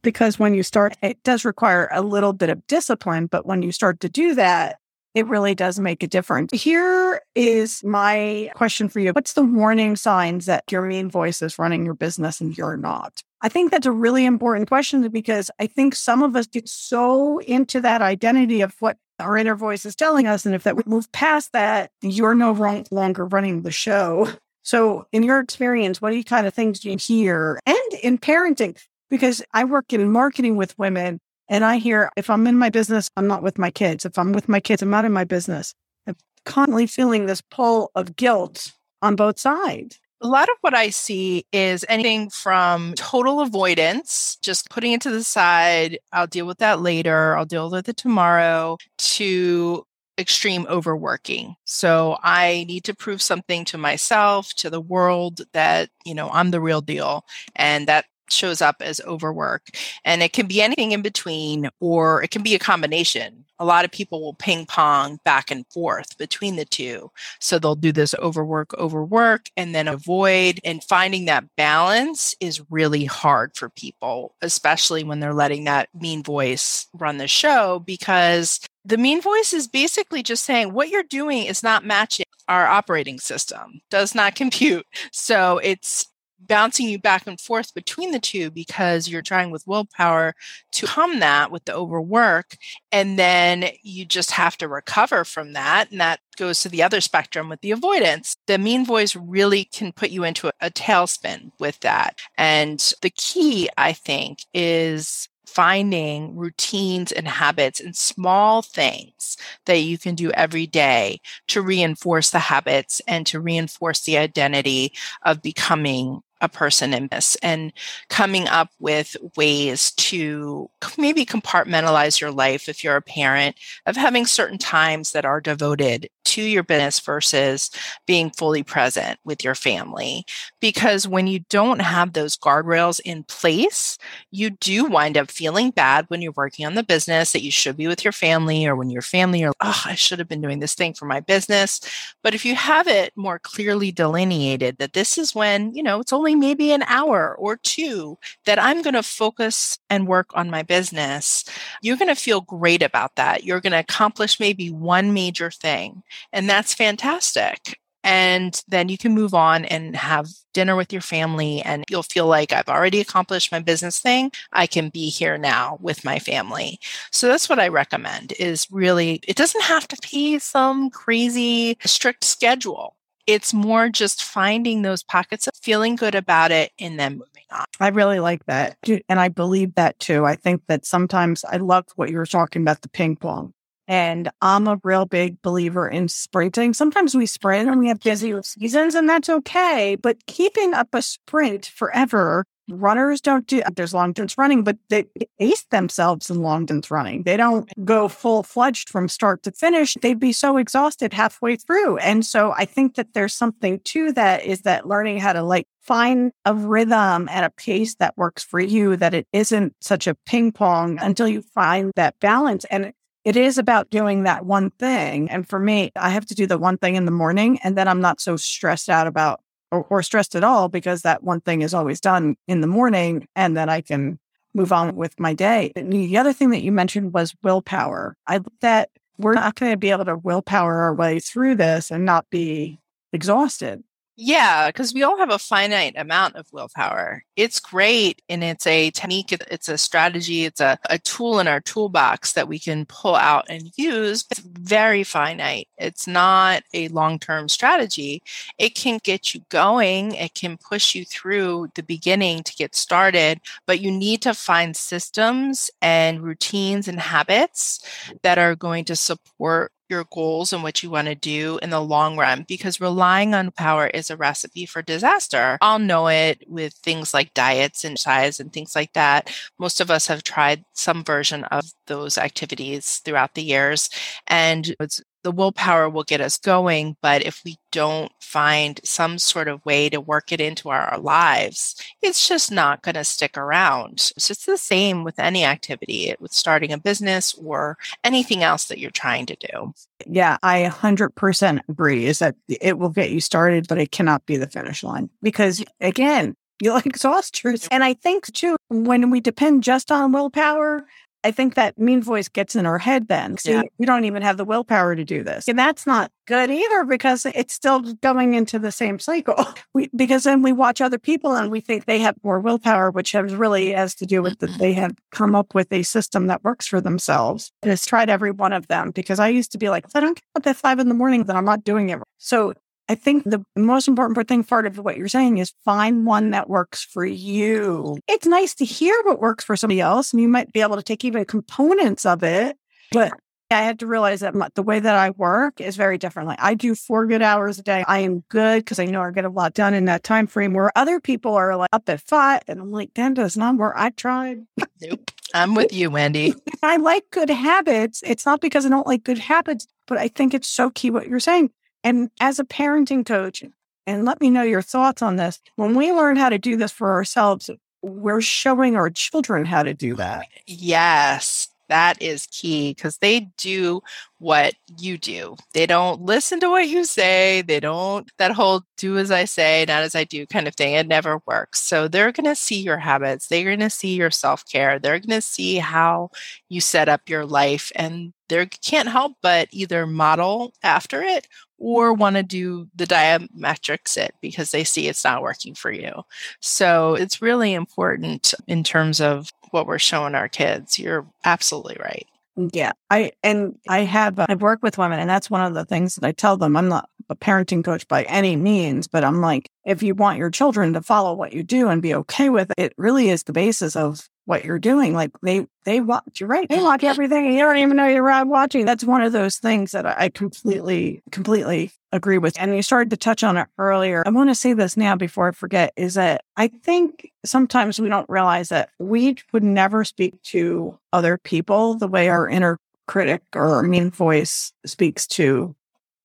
Because 0.01 0.37
when 0.37 0.53
you 0.53 0.63
start, 0.63 0.95
it 1.01 1.21
does 1.23 1.45
require 1.45 1.89
a 1.91 2.01
little 2.01 2.33
bit 2.33 2.49
of 2.49 2.65
discipline, 2.67 3.25
but 3.25 3.45
when 3.45 3.61
you 3.61 3.71
start 3.71 3.99
to 4.01 4.09
do 4.09 4.35
that, 4.35 4.77
it 5.15 5.25
really 5.27 5.55
does 5.55 5.79
make 5.79 6.03
a 6.03 6.07
difference. 6.07 6.51
Here 6.53 7.21
is 7.33 7.83
my 7.83 8.51
question 8.53 8.89
for 8.89 8.99
you. 8.99 9.13
What's 9.13 9.33
the 9.33 9.43
warning 9.43 9.95
signs 9.95 10.45
that 10.45 10.65
your 10.69 10.81
mean 10.81 11.09
voice 11.09 11.41
is 11.41 11.57
running 11.57 11.85
your 11.85 11.93
business 11.93 12.41
and 12.41 12.55
you're 12.55 12.77
not? 12.77 13.23
I 13.41 13.49
think 13.49 13.71
that's 13.71 13.85
a 13.85 13.91
really 13.91 14.25
important 14.25 14.67
question 14.67 15.07
because 15.09 15.49
I 15.59 15.67
think 15.67 15.95
some 15.95 16.21
of 16.21 16.35
us 16.35 16.47
get 16.47 16.67
so 16.67 17.39
into 17.39 17.79
that 17.81 18.01
identity 18.01 18.61
of 18.61 18.75
what 18.79 18.97
our 19.19 19.37
inner 19.37 19.55
voice 19.55 19.85
is 19.85 19.95
telling 19.95 20.27
us. 20.27 20.45
And 20.45 20.53
if 20.53 20.63
that 20.63 20.75
we 20.75 20.83
move 20.85 21.09
past 21.13 21.53
that, 21.53 21.91
you're 22.01 22.35
no 22.35 22.51
longer 22.91 23.25
running 23.25 23.61
the 23.61 23.71
show. 23.71 24.29
So, 24.67 25.05
in 25.11 25.21
your 25.21 25.39
experience, 25.39 26.01
what 26.01 26.11
are 26.11 26.15
you 26.15 26.23
kind 26.23 26.47
of 26.47 26.53
things 26.55 26.83
you 26.83 26.97
hear? 26.97 27.59
And 27.67 27.93
in 28.01 28.17
parenting, 28.17 28.75
because 29.11 29.43
I 29.53 29.63
work 29.63 29.93
in 29.93 30.11
marketing 30.11 30.55
with 30.55 30.75
women 30.79 31.19
and 31.47 31.63
I 31.63 31.77
hear 31.77 32.09
if 32.15 32.29
I'm 32.29 32.47
in 32.47 32.57
my 32.57 32.69
business, 32.69 33.09
I'm 33.17 33.27
not 33.27 33.43
with 33.43 33.57
my 33.57 33.71
kids. 33.71 34.05
If 34.05 34.17
I'm 34.17 34.31
with 34.31 34.49
my 34.49 34.59
kids, 34.59 34.81
I'm 34.81 34.89
not 34.89 35.05
in 35.05 35.11
my 35.11 35.23
business. 35.23 35.73
I'm 36.07 36.15
constantly 36.45 36.87
feeling 36.87 37.25
this 37.25 37.41
pull 37.41 37.91
of 37.95 38.15
guilt 38.15 38.73
on 39.01 39.15
both 39.15 39.39
sides. 39.39 39.99
A 40.21 40.27
lot 40.27 40.49
of 40.49 40.55
what 40.61 40.73
I 40.73 40.89
see 40.89 41.45
is 41.51 41.85
anything 41.89 42.29
from 42.29 42.93
total 42.95 43.41
avoidance, 43.41 44.37
just 44.41 44.69
putting 44.69 44.93
it 44.93 45.01
to 45.01 45.11
the 45.11 45.23
side, 45.23 45.99
I'll 46.13 46.25
deal 46.25 46.47
with 46.47 46.57
that 46.59 46.81
later, 46.81 47.37
I'll 47.37 47.45
deal 47.45 47.69
with 47.69 47.89
it 47.89 47.97
tomorrow, 47.97 48.77
to 48.97 49.85
extreme 50.17 50.65
overworking. 50.69 51.55
So 51.65 52.17
I 52.23 52.65
need 52.67 52.85
to 52.85 52.95
prove 52.95 53.21
something 53.21 53.65
to 53.65 53.77
myself, 53.77 54.53
to 54.55 54.69
the 54.69 54.81
world 54.81 55.41
that, 55.51 55.89
you 56.05 56.15
know, 56.15 56.29
I'm 56.31 56.51
the 56.51 56.61
real 56.61 56.81
deal. 56.81 57.25
And 57.55 57.85
that 57.87 58.05
shows 58.29 58.61
up 58.61 58.77
as 58.81 59.01
overwork. 59.01 59.69
And 60.03 60.21
it 60.23 60.33
can 60.33 60.47
be 60.47 60.61
anything 60.61 60.91
in 60.91 61.01
between, 61.01 61.69
or 61.79 62.23
it 62.23 62.31
can 62.31 62.43
be 62.43 62.55
a 62.55 62.59
combination. 62.59 63.45
A 63.57 63.65
lot 63.65 63.85
of 63.85 63.91
people 63.91 64.21
will 64.21 64.33
ping 64.33 64.65
pong 64.65 65.19
back 65.23 65.49
and 65.49 65.65
forth 65.67 66.17
between 66.17 66.57
the 66.57 66.65
two. 66.65 67.09
So 67.39 67.57
they'll 67.57 67.75
do 67.75 67.93
this 67.93 68.13
overwork, 68.15 68.73
overwork, 68.77 69.49
and 69.55 69.73
then 69.73 69.87
avoid. 69.87 70.59
And 70.65 70.83
finding 70.83 71.25
that 71.25 71.55
balance 71.55 72.35
is 72.41 72.61
really 72.69 73.05
hard 73.05 73.55
for 73.55 73.69
people, 73.69 74.35
especially 74.41 75.03
when 75.05 75.21
they're 75.21 75.33
letting 75.33 75.63
that 75.65 75.87
mean 75.93 76.21
voice 76.21 76.87
run 76.93 77.17
the 77.17 77.27
show, 77.27 77.79
because 77.79 78.59
the 78.83 78.97
mean 78.97 79.21
voice 79.21 79.53
is 79.53 79.67
basically 79.67 80.21
just 80.21 80.43
saying 80.43 80.73
what 80.73 80.89
you're 80.89 81.03
doing 81.03 81.45
is 81.45 81.63
not 81.63 81.85
matching 81.85 82.25
our 82.47 82.67
operating 82.67 83.19
system, 83.19 83.81
does 83.89 84.13
not 84.13 84.35
compute. 84.35 84.85
So 85.11 85.59
it's 85.59 86.07
bouncing 86.47 86.87
you 86.87 86.99
back 86.99 87.27
and 87.27 87.39
forth 87.39 87.73
between 87.73 88.11
the 88.11 88.19
two 88.19 88.49
because 88.49 89.07
you're 89.07 89.21
trying 89.21 89.51
with 89.51 89.67
willpower 89.67 90.35
to 90.71 90.85
come 90.85 91.19
that 91.19 91.51
with 91.51 91.65
the 91.65 91.73
overwork 91.73 92.57
and 92.91 93.17
then 93.17 93.69
you 93.81 94.05
just 94.05 94.31
have 94.31 94.57
to 94.57 94.67
recover 94.67 95.23
from 95.23 95.53
that 95.53 95.91
and 95.91 95.99
that 95.99 96.19
goes 96.37 96.61
to 96.61 96.69
the 96.69 96.83
other 96.83 97.01
spectrum 97.01 97.49
with 97.49 97.61
the 97.61 97.71
avoidance. 97.71 98.35
The 98.47 98.57
mean 98.57 98.85
voice 98.85 99.15
really 99.15 99.65
can 99.65 99.91
put 99.91 100.09
you 100.09 100.23
into 100.23 100.47
a, 100.47 100.51
a 100.61 100.69
tailspin 100.69 101.51
with 101.59 101.79
that 101.81 102.19
and 102.37 102.93
the 103.01 103.09
key 103.09 103.69
i 103.77 103.93
think 103.93 104.39
is 104.53 105.29
finding 105.45 106.35
routines 106.35 107.11
and 107.11 107.27
habits 107.27 107.79
and 107.79 107.95
small 107.95 108.61
things 108.61 109.37
that 109.65 109.77
you 109.77 109.97
can 109.97 110.15
do 110.15 110.31
every 110.31 110.67
day 110.67 111.19
to 111.47 111.61
reinforce 111.61 112.31
the 112.31 112.39
habits 112.39 113.01
and 113.07 113.25
to 113.27 113.39
reinforce 113.39 114.01
the 114.01 114.17
identity 114.17 114.91
of 115.23 115.41
becoming 115.41 116.21
a 116.45 116.49
person 116.49 116.93
in 116.93 117.07
this 117.07 117.35
and 117.43 117.73
coming 118.09 118.47
up 118.47 118.69
with 118.79 119.17
ways 119.35 119.91
to 119.93 120.69
maybe 120.97 121.25
compartmentalize 121.25 122.21
your 122.21 122.31
life 122.31 122.69
if 122.69 122.83
you're 122.83 122.95
a 122.95 123.01
parent 123.01 123.57
of 123.85 123.97
having 123.97 124.25
certain 124.25 124.57
times 124.57 125.11
that 125.11 125.25
are 125.25 125.41
devoted 125.41 126.09
to 126.25 126.41
your 126.41 126.63
business 126.63 126.99
versus 126.99 127.69
being 128.05 128.29
fully 128.31 128.63
present 128.63 129.19
with 129.23 129.43
your 129.43 129.55
family. 129.55 130.25
Because 130.59 131.07
when 131.07 131.27
you 131.27 131.39
don't 131.49 131.79
have 131.79 132.13
those 132.13 132.37
guardrails 132.37 132.99
in 133.05 133.23
place, 133.23 133.97
you 134.31 134.49
do 134.49 134.85
wind 134.85 135.17
up 135.17 135.31
feeling 135.31 135.71
bad 135.71 136.05
when 136.09 136.21
you're 136.21 136.33
working 136.35 136.65
on 136.65 136.75
the 136.75 136.83
business 136.83 137.31
that 137.31 137.43
you 137.43 137.51
should 137.51 137.77
be 137.77 137.87
with 137.87 138.03
your 138.03 138.11
family, 138.11 138.65
or 138.65 138.75
when 138.75 138.89
your 138.89 139.01
family 139.01 139.43
are, 139.43 139.53
oh, 139.61 139.81
I 139.85 139.95
should 139.95 140.19
have 140.19 140.27
been 140.27 140.41
doing 140.41 140.59
this 140.59 140.75
thing 140.75 140.93
for 140.93 141.05
my 141.05 141.19
business. 141.19 141.79
But 142.23 142.33
if 142.33 142.45
you 142.45 142.55
have 142.55 142.87
it 142.87 143.13
more 143.15 143.39
clearly 143.39 143.91
delineated 143.91 144.77
that 144.77 144.93
this 144.93 145.17
is 145.17 145.33
when, 145.33 145.73
you 145.73 145.83
know, 145.83 145.99
it's 145.99 146.13
only 146.13 146.35
maybe 146.35 146.71
an 146.71 146.83
hour 146.83 147.35
or 147.37 147.57
two 147.57 148.17
that 148.45 148.59
I'm 148.59 148.81
going 148.81 148.93
to 148.95 149.03
focus 149.03 149.77
and 149.89 150.07
work 150.07 150.29
on 150.33 150.49
my 150.49 150.63
business, 150.63 151.45
you're 151.81 151.97
going 151.97 152.13
to 152.13 152.15
feel 152.15 152.41
great 152.41 152.81
about 152.81 153.15
that. 153.15 153.43
You're 153.43 153.61
going 153.61 153.71
to 153.71 153.79
accomplish 153.79 154.39
maybe 154.39 154.71
one 154.71 155.13
major 155.13 155.51
thing. 155.51 156.03
And 156.33 156.49
that's 156.49 156.73
fantastic. 156.73 157.79
And 158.03 158.61
then 158.67 158.87
you 158.87 158.99
can 158.99 159.15
move 159.15 159.33
on 159.33 159.65
and 159.65 159.95
have 159.95 160.27
dinner 160.53 160.75
with 160.75 160.93
your 160.93 161.01
family, 161.01 161.63
and 161.63 161.83
you'll 161.89 162.03
feel 162.03 162.27
like 162.27 162.53
I've 162.53 162.69
already 162.69 163.01
accomplished 163.01 163.51
my 163.51 163.59
business 163.59 163.99
thing. 163.99 164.31
I 164.53 164.67
can 164.67 164.89
be 164.89 165.09
here 165.09 165.39
now 165.39 165.79
with 165.81 166.05
my 166.05 166.19
family. 166.19 166.79
So 167.11 167.27
that's 167.27 167.49
what 167.49 167.59
I 167.59 167.67
recommend 167.67 168.33
is 168.33 168.67
really, 168.69 169.21
it 169.27 169.35
doesn't 169.35 169.63
have 169.63 169.87
to 169.87 169.97
be 170.11 170.37
some 170.37 170.91
crazy 170.91 171.77
strict 171.83 172.23
schedule. 172.23 172.95
It's 173.25 173.55
more 173.55 173.89
just 173.89 174.23
finding 174.23 174.83
those 174.83 175.01
pockets 175.01 175.47
of 175.47 175.55
feeling 175.55 175.95
good 175.95 176.13
about 176.13 176.51
it 176.51 176.73
and 176.79 176.99
then 176.99 177.13
moving 177.13 177.43
on. 177.51 177.65
I 177.79 177.87
really 177.87 178.19
like 178.19 178.45
that. 178.45 178.77
And 179.09 179.19
I 179.19 179.29
believe 179.29 179.73
that 179.75 179.99
too. 179.99 180.25
I 180.25 180.35
think 180.35 180.61
that 180.67 180.85
sometimes 180.85 181.43
I 181.43 181.57
love 181.57 181.85
what 181.95 182.11
you 182.11 182.17
were 182.17 182.27
talking 182.27 182.61
about 182.61 182.83
the 182.83 182.89
ping 182.89 183.15
pong. 183.15 183.54
And 183.87 184.29
I'm 184.41 184.67
a 184.67 184.79
real 184.83 185.05
big 185.05 185.41
believer 185.41 185.87
in 185.87 186.07
sprinting. 186.07 186.73
Sometimes 186.73 187.15
we 187.15 187.25
sprint 187.25 187.69
and 187.69 187.79
we 187.79 187.87
have 187.87 187.99
busy 187.99 188.33
seasons, 188.41 188.95
and 188.95 189.07
that's 189.07 189.29
okay. 189.29 189.95
But 189.95 190.25
keeping 190.25 190.73
up 190.73 190.89
a 190.93 191.01
sprint 191.01 191.67
forever, 191.67 192.45
runners 192.69 193.21
don't 193.21 193.45
do, 193.45 193.61
there's 193.75 193.93
long 193.93 194.11
distance 194.11 194.37
running, 194.37 194.63
but 194.63 194.77
they 194.89 195.05
ace 195.39 195.65
themselves 195.65 196.29
in 196.29 196.41
long 196.41 196.65
distance 196.65 196.89
running. 196.89 197.23
They 197.23 197.37
don't 197.37 197.69
go 197.85 198.07
full 198.07 198.43
fledged 198.43 198.89
from 198.89 199.07
start 199.07 199.43
to 199.43 199.51
finish. 199.51 199.95
They'd 200.01 200.19
be 200.19 200.33
so 200.33 200.57
exhausted 200.57 201.13
halfway 201.13 201.55
through. 201.55 201.97
And 201.97 202.25
so 202.25 202.53
I 202.57 202.65
think 202.65 202.95
that 202.95 203.13
there's 203.13 203.33
something 203.33 203.79
to 203.85 204.11
that 204.13 204.43
is 204.43 204.61
that 204.61 204.87
learning 204.87 205.19
how 205.19 205.33
to 205.33 205.43
like 205.43 205.67
find 205.81 206.31
a 206.45 206.53
rhythm 206.53 207.29
and 207.29 207.45
a 207.45 207.51
pace 207.51 207.95
that 207.95 208.17
works 208.17 208.43
for 208.43 208.59
you, 208.59 208.95
that 208.97 209.13
it 209.13 209.27
isn't 209.31 209.75
such 209.81 210.07
a 210.07 210.15
ping 210.25 210.51
pong 210.51 210.97
until 210.99 211.27
you 211.27 211.43
find 211.43 211.91
that 211.95 212.19
balance. 212.19 212.65
And 212.65 212.91
it 213.25 213.35
is 213.35 213.57
about 213.57 213.89
doing 213.89 214.23
that 214.23 214.45
one 214.45 214.69
thing. 214.69 215.29
And 215.31 215.49
for 215.49 215.59
me, 215.59 215.91
I 215.95 216.11
have 216.11 216.27
to 216.27 216.35
do 216.35 216.45
the 216.45 216.59
one 216.59 216.77
thing 216.77 216.95
in 216.95 217.05
the 217.05 217.11
morning 217.11 217.59
and 217.63 217.75
then 217.75 217.87
I'm 217.87 217.99
not 217.99 218.21
so 218.21 218.37
stressed 218.37 218.87
out 218.87 219.07
about 219.07 219.41
or, 219.71 219.83
or, 219.89 220.03
stressed 220.03 220.35
at 220.35 220.43
all 220.43 220.69
because 220.69 221.01
that 221.01 221.23
one 221.23 221.41
thing 221.41 221.63
is 221.63 221.73
always 221.73 221.99
done 221.99 222.35
in 222.47 222.61
the 222.61 222.67
morning 222.67 223.27
and 223.35 223.57
then 223.57 223.67
I 223.67 223.81
can 223.81 224.19
move 224.53 224.71
on 224.71 224.95
with 224.95 225.19
my 225.19 225.33
day. 225.33 225.73
The 225.75 226.17
other 226.17 226.33
thing 226.33 226.51
that 226.51 226.61
you 226.61 226.71
mentioned 226.71 227.13
was 227.13 227.35
willpower. 227.41 228.15
I 228.27 228.41
that 228.61 228.89
we're 229.17 229.33
not 229.33 229.55
going 229.55 229.71
to 229.71 229.77
be 229.77 229.89
able 229.89 230.05
to 230.05 230.15
willpower 230.15 230.83
our 230.83 230.93
way 230.93 231.19
through 231.19 231.55
this 231.55 231.89
and 231.89 232.05
not 232.05 232.29
be 232.29 232.79
exhausted. 233.11 233.83
Yeah, 234.17 234.69
because 234.69 234.93
we 234.93 235.03
all 235.03 235.17
have 235.17 235.29
a 235.29 235.37
finite 235.37 235.95
amount 235.97 236.37
of 236.37 236.47
willpower. 236.53 237.23
It's 237.35 237.59
great 237.59 238.21
and 238.29 238.45
it's 238.45 238.65
a 238.65 238.89
technique, 238.91 239.33
it's 239.51 239.67
a 239.67 239.77
strategy, 239.77 240.45
it's 240.45 240.61
a, 240.61 240.79
a 240.89 240.97
tool 240.99 241.37
in 241.39 241.49
our 241.49 241.59
toolbox 241.59 242.31
that 242.31 242.47
we 242.47 242.57
can 242.57 242.85
pull 242.85 243.15
out 243.15 243.43
and 243.49 243.71
use, 243.75 244.23
but 244.23 244.37
it's 244.37 244.47
very 244.47 245.03
finite. 245.03 245.67
It's 245.77 246.07
not 246.07 246.63
a 246.73 246.87
long 246.89 247.19
term 247.19 247.49
strategy. 247.49 248.21
It 248.57 248.73
can 248.73 248.99
get 249.03 249.33
you 249.33 249.41
going, 249.49 250.13
it 250.13 250.33
can 250.33 250.57
push 250.57 250.95
you 250.95 251.03
through 251.03 251.67
the 251.75 251.83
beginning 251.83 252.43
to 252.43 252.55
get 252.55 252.73
started, 252.73 253.41
but 253.67 253.81
you 253.81 253.91
need 253.91 254.21
to 254.21 254.33
find 254.33 254.77
systems 254.77 255.69
and 255.81 256.21
routines 256.21 256.87
and 256.87 257.01
habits 257.01 257.81
that 258.23 258.37
are 258.37 258.55
going 258.55 258.85
to 258.85 258.95
support 258.95 259.73
your 259.89 260.05
goals 260.11 260.51
and 260.53 260.63
what 260.63 260.81
you 260.83 260.89
want 260.89 261.07
to 261.07 261.15
do 261.15 261.59
in 261.61 261.69
the 261.69 261.81
long 261.81 262.17
run 262.17 262.45
because 262.47 262.81
relying 262.81 263.33
on 263.33 263.51
power 263.51 263.87
is 263.87 264.09
a 264.09 264.17
recipe 264.17 264.65
for 264.65 264.81
disaster. 264.81 265.57
I'll 265.61 265.79
know 265.79 266.07
it 266.07 266.43
with 266.47 266.73
things 266.73 267.13
like 267.13 267.33
diets 267.33 267.83
and 267.83 267.97
size 267.97 268.39
and 268.39 268.51
things 268.51 268.75
like 268.75 268.93
that. 268.93 269.31
Most 269.59 269.79
of 269.81 269.91
us 269.91 270.07
have 270.07 270.23
tried 270.23 270.65
some 270.73 271.03
version 271.03 271.43
of 271.45 271.65
those 271.87 272.17
activities 272.17 272.97
throughout 273.05 273.35
the 273.35 273.43
years 273.43 273.89
and 274.27 274.75
it's 274.79 275.01
the 275.25 275.31
willpower 275.31 275.89
will 275.89 276.03
get 276.03 276.21
us 276.21 276.37
going. 276.37 276.95
But 277.01 277.25
if 277.25 277.43
we 277.43 277.57
don't 277.71 278.11
find 278.21 278.79
some 278.83 279.17
sort 279.17 279.47
of 279.47 279.65
way 279.65 279.89
to 279.89 279.99
work 279.99 280.31
it 280.31 280.39
into 280.39 280.69
our 280.69 280.99
lives, 280.99 281.75
it's 282.03 282.27
just 282.27 282.51
not 282.51 282.83
going 282.83 282.93
to 282.93 283.03
stick 283.03 283.35
around. 283.35 284.11
So 284.19 284.31
it's 284.31 284.45
the 284.45 284.55
same 284.55 285.03
with 285.03 285.17
any 285.17 285.43
activity, 285.43 286.13
with 286.19 286.31
starting 286.31 286.71
a 286.71 286.77
business 286.77 287.33
or 287.33 287.75
anything 288.03 288.43
else 288.43 288.65
that 288.65 288.77
you're 288.77 288.91
trying 288.91 289.25
to 289.25 289.35
do. 289.35 289.73
Yeah, 290.05 290.37
I 290.43 290.69
100% 290.71 291.59
agree 291.67 292.05
is 292.05 292.19
that 292.19 292.35
it 292.47 292.77
will 292.77 292.89
get 292.89 293.09
you 293.09 293.19
started, 293.19 293.67
but 293.67 293.79
it 293.79 293.91
cannot 293.91 294.27
be 294.27 294.37
the 294.37 294.47
finish 294.47 294.83
line 294.83 295.09
because 295.23 295.65
again, 295.81 296.35
you'll 296.61 296.77
exhaust 296.77 297.43
yourself. 297.43 297.69
And 297.71 297.83
I 297.83 297.95
think 297.95 298.31
too, 298.31 298.57
when 298.69 299.09
we 299.09 299.21
depend 299.21 299.63
just 299.63 299.91
on 299.91 300.11
willpower, 300.11 300.85
I 301.25 301.31
think 301.31 301.55
that 301.55 301.79
mean 301.79 302.03
voice 302.03 302.29
gets 302.29 302.55
in 302.55 302.67
our 302.67 302.77
head 302.77 303.07
then. 303.07 303.37
See, 303.37 303.51
yeah. 303.51 303.63
we 303.79 303.87
don't 303.87 304.05
even 304.05 304.21
have 304.21 304.37
the 304.37 304.45
willpower 304.45 304.95
to 304.95 305.03
do 305.03 305.23
this. 305.23 305.47
And 305.47 305.57
that's 305.57 305.87
not 305.87 306.11
good 306.27 306.51
either 306.51 306.85
because 306.85 307.25
it's 307.25 307.55
still 307.55 307.81
going 307.95 308.35
into 308.35 308.59
the 308.59 308.71
same 308.71 308.99
cycle. 308.99 309.35
We, 309.73 309.89
because 309.93 310.23
then 310.23 310.41
we 310.41 310.53
watch 310.53 310.79
other 310.79 310.97
people 310.97 311.35
and 311.35 311.51
we 311.51 311.59
think 311.59 311.83
they 311.83 311.99
have 311.99 312.15
more 312.23 312.39
willpower, 312.39 312.91
which 312.91 313.11
has 313.11 313.35
really 313.35 313.71
has 313.71 313.93
to 313.95 314.05
do 314.05 314.21
with 314.21 314.39
that 314.39 314.51
mm-hmm. 314.51 314.59
they 314.59 314.71
have 314.71 314.93
come 315.11 315.35
up 315.35 315.53
with 315.53 315.73
a 315.73 315.83
system 315.83 316.27
that 316.27 316.45
works 316.45 316.65
for 316.65 316.79
themselves. 316.79 317.51
And 317.61 317.73
it's 317.73 317.85
tried 317.85 318.09
every 318.09 318.31
one 318.31 318.53
of 318.53 318.67
them 318.67 318.91
because 318.91 319.19
I 319.19 319.27
used 319.27 319.51
to 319.51 319.57
be 319.57 319.69
like, 319.69 319.83
if 319.83 319.93
I 319.93 319.99
don't 319.99 320.15
get 320.15 320.23
up 320.33 320.47
at 320.47 320.55
five 320.55 320.79
in 320.79 320.87
the 320.87 320.95
morning, 320.95 321.25
then 321.25 321.35
I'm 321.35 321.43
not 321.43 321.65
doing 321.65 321.89
it. 321.89 321.99
So 322.19 322.53
I 322.87 322.95
think 322.95 323.23
the 323.23 323.43
most 323.55 323.87
important 323.87 324.27
thing 324.27 324.43
part 324.43 324.67
of 324.67 324.77
what 324.77 324.97
you're 324.97 325.07
saying 325.07 325.39
is 325.39 325.53
find 325.63 326.05
one 326.05 326.31
that 326.31 326.49
works 326.49 326.83
for 326.83 327.05
you. 327.05 327.97
It's 328.07 328.27
nice 328.27 328.53
to 328.55 328.65
hear 328.65 328.95
what 329.03 329.19
works 329.19 329.43
for 329.43 329.55
somebody 329.55 329.81
else, 329.81 330.13
and 330.13 330.21
you 330.21 330.27
might 330.27 330.53
be 330.53 330.61
able 330.61 330.75
to 330.75 330.83
take 330.83 331.03
even 331.03 331.25
components 331.25 332.05
of 332.05 332.23
it. 332.23 332.57
But 332.91 333.13
I 333.49 333.61
had 333.61 333.79
to 333.79 333.87
realize 333.87 334.19
that 334.21 334.33
the 334.55 334.63
way 334.63 334.79
that 334.79 334.95
I 334.95 335.11
work 335.11 335.61
is 335.61 335.75
very 335.75 335.97
different. 335.97 336.27
Like 336.27 336.41
I 336.41 336.53
do 336.53 336.75
four 336.75 337.05
good 337.05 337.21
hours 337.21 337.57
a 337.57 337.63
day. 337.63 337.83
I 337.87 337.99
am 337.99 338.23
good 338.29 338.59
because 338.59 338.79
I 338.79 338.85
know 338.85 339.01
I 339.01 339.11
get 339.11 339.25
a 339.25 339.29
lot 339.29 339.53
done 339.53 339.73
in 339.73 339.85
that 339.85 340.03
time 340.03 340.27
frame. 340.27 340.53
Where 340.53 340.71
other 340.75 340.99
people 340.99 341.33
are 341.33 341.55
like 341.55 341.69
up 341.73 341.89
at 341.89 342.01
five, 342.01 342.41
and 342.47 342.59
I'm 342.59 342.71
like, 342.71 342.93
that 342.95 343.15
does 343.15 343.35
not 343.35 343.55
work. 343.55 343.73
I 343.77 343.89
tried. 343.91 344.45
Nope. 344.81 345.11
I'm 345.33 345.55
with 345.55 345.73
you, 345.73 345.89
Wendy. 345.89 346.33
I 346.63 346.77
like 346.77 347.03
good 347.11 347.29
habits. 347.29 348.01
It's 348.05 348.25
not 348.25 348.41
because 348.41 348.65
I 348.65 348.69
don't 348.69 348.87
like 348.87 349.03
good 349.03 349.17
habits, 349.17 349.67
but 349.87 349.97
I 349.97 350.07
think 350.07 350.33
it's 350.33 350.47
so 350.47 350.69
key 350.69 350.91
what 350.91 351.07
you're 351.07 351.19
saying. 351.19 351.49
And 351.85 352.09
as 352.19 352.39
a 352.39 352.43
parenting 352.43 353.05
coach, 353.05 353.43
and 353.87 354.05
let 354.05 354.19
me 354.19 354.31
know 354.31 354.41
your 354.41 354.63
thoughts 354.63 355.03
on 355.03 355.17
this, 355.17 355.39
when 355.55 355.75
we 355.75 355.91
learn 355.91 356.15
how 356.15 356.29
to 356.29 356.39
do 356.39 356.57
this 356.57 356.71
for 356.71 356.91
ourselves, 356.91 357.51
we're 357.83 358.21
showing 358.21 358.75
our 358.75 358.89
children 358.89 359.45
how 359.45 359.61
to 359.61 359.75
do 359.75 359.95
that. 359.95 360.25
Yes, 360.47 361.47
that 361.69 362.01
is 362.01 362.27
key 362.27 362.73
because 362.73 362.97
they 362.97 363.31
do 363.37 363.81
what 364.17 364.55
you 364.79 364.97
do. 364.97 365.35
They 365.53 365.65
don't 365.65 366.01
listen 366.01 366.39
to 366.39 366.49
what 366.49 366.67
you 366.67 366.85
say. 366.85 367.41
They 367.41 367.59
don't, 367.59 368.09
that 368.17 368.31
whole 368.31 368.61
do 368.77 368.97
as 368.97 369.11
I 369.11 369.25
say, 369.25 369.65
not 369.67 369.83
as 369.83 369.95
I 369.95 370.03
do 370.03 370.25
kind 370.25 370.47
of 370.47 370.55
thing. 370.55 370.73
It 370.73 370.87
never 370.87 371.21
works. 371.27 371.61
So 371.61 371.87
they're 371.87 372.11
going 372.11 372.25
to 372.25 372.35
see 372.35 372.61
your 372.61 372.77
habits. 372.77 373.27
They're 373.27 373.43
going 373.43 373.59
to 373.59 373.69
see 373.69 373.95
your 373.95 374.11
self 374.11 374.47
care. 374.47 374.79
They're 374.79 374.99
going 374.99 375.09
to 375.09 375.21
see 375.21 375.57
how 375.57 376.09
you 376.49 376.61
set 376.61 376.89
up 376.89 377.09
your 377.09 377.25
life 377.25 377.71
and 377.75 378.13
they 378.27 378.45
can't 378.47 378.89
help 378.89 379.17
but 379.21 379.47
either 379.51 379.85
model 379.85 380.53
after 380.63 381.03
it 381.03 381.27
or 381.57 381.93
want 381.93 382.15
to 382.15 382.23
do 382.23 382.67
the 382.75 382.85
diametric 382.85 383.87
sit 383.87 384.13
because 384.21 384.51
they 384.51 384.63
see 384.63 384.87
it's 384.87 385.03
not 385.03 385.21
working 385.21 385.55
for 385.55 385.71
you. 385.71 386.03
So 386.39 386.95
it's 386.95 387.21
really 387.21 387.53
important 387.53 388.33
in 388.47 388.63
terms 388.63 388.99
of 388.99 389.29
what 389.51 389.67
we're 389.67 389.79
showing 389.79 390.15
our 390.15 390.27
kids. 390.27 390.77
You're 390.77 391.07
absolutely 391.23 391.77
right. 391.79 392.05
Yeah. 392.51 392.73
I, 392.89 393.13
and 393.23 393.57
I 393.69 393.79
have, 393.79 394.19
uh, 394.19 394.25
I've 394.27 394.41
worked 394.41 394.63
with 394.63 394.77
women 394.77 394.99
and 394.99 395.09
that's 395.09 395.29
one 395.29 395.45
of 395.45 395.53
the 395.53 395.63
things 395.63 395.95
that 395.95 396.05
I 396.05 396.11
tell 396.11 396.35
them. 396.35 396.57
I'm 396.57 396.67
not 396.67 396.89
a 397.09 397.15
parenting 397.15 397.63
coach 397.63 397.87
by 397.87 398.03
any 398.03 398.35
means, 398.35 398.87
but 398.87 399.03
I'm 399.05 399.21
like, 399.21 399.49
if 399.65 399.81
you 399.81 399.95
want 399.95 400.17
your 400.17 400.29
children 400.29 400.73
to 400.73 400.81
follow 400.81 401.13
what 401.13 401.33
you 401.33 401.43
do 401.43 401.69
and 401.69 401.81
be 401.81 401.95
okay 401.95 402.29
with 402.29 402.51
it, 402.51 402.59
it 402.59 402.73
really 402.77 403.09
is 403.09 403.23
the 403.23 403.31
basis 403.31 403.75
of 403.75 404.09
what 404.25 404.43
you're 404.43 404.59
doing. 404.59 404.93
Like 404.93 405.11
they, 405.21 405.47
they 405.63 405.79
watch, 405.81 406.19
you're 406.19 406.29
right. 406.29 406.49
They 406.49 406.61
watch 406.61 406.83
everything 406.83 407.31
you 407.31 407.39
don't 407.39 407.57
even 407.57 407.77
know 407.77 407.87
you're 407.87 408.25
watching. 408.25 408.65
That's 408.65 408.83
one 408.83 409.01
of 409.01 409.11
those 409.13 409.37
things 409.37 409.71
that 409.71 409.85
I 409.85 410.09
completely, 410.09 411.01
completely 411.11 411.71
agree 411.91 412.17
with. 412.17 412.39
And 412.39 412.55
you 412.55 412.61
started 412.61 412.89
to 412.89 412.97
touch 412.97 413.23
on 413.23 413.37
it 413.37 413.47
earlier. 413.57 414.03
I 414.05 414.09
want 414.09 414.29
to 414.29 414.35
say 414.35 414.53
this 414.53 414.75
now 414.75 414.95
before 414.95 415.29
I 415.29 415.31
forget 415.31 415.73
is 415.75 415.93
that 415.93 416.23
I 416.35 416.47
think 416.47 417.11
sometimes 417.23 417.79
we 417.79 417.89
don't 417.89 418.09
realize 418.09 418.49
that 418.49 418.69
we 418.79 419.15
would 419.31 419.43
never 419.43 419.83
speak 419.83 420.21
to 420.23 420.77
other 420.91 421.17
people 421.17 421.75
the 421.75 421.87
way 421.87 422.09
our 422.09 422.27
inner 422.27 422.59
critic 422.87 423.23
or 423.33 423.63
mean 423.63 423.89
voice 423.91 424.53
speaks 424.65 425.07
to 425.07 425.55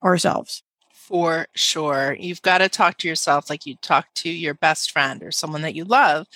ourselves. 0.02 0.62
For 0.92 1.48
sure. 1.54 2.16
You've 2.18 2.42
got 2.42 2.59
to 2.59 2.68
talk 2.68 2.98
to 2.98 3.09
yourself 3.09 3.50
like 3.50 3.66
you 3.66 3.74
talk 3.83 4.06
to 4.14 4.30
your 4.30 4.54
best 4.54 4.92
friend 4.92 5.22
or 5.22 5.33
someone 5.33 5.62
that 5.62 5.74
you 5.74 5.85
love 5.85 6.28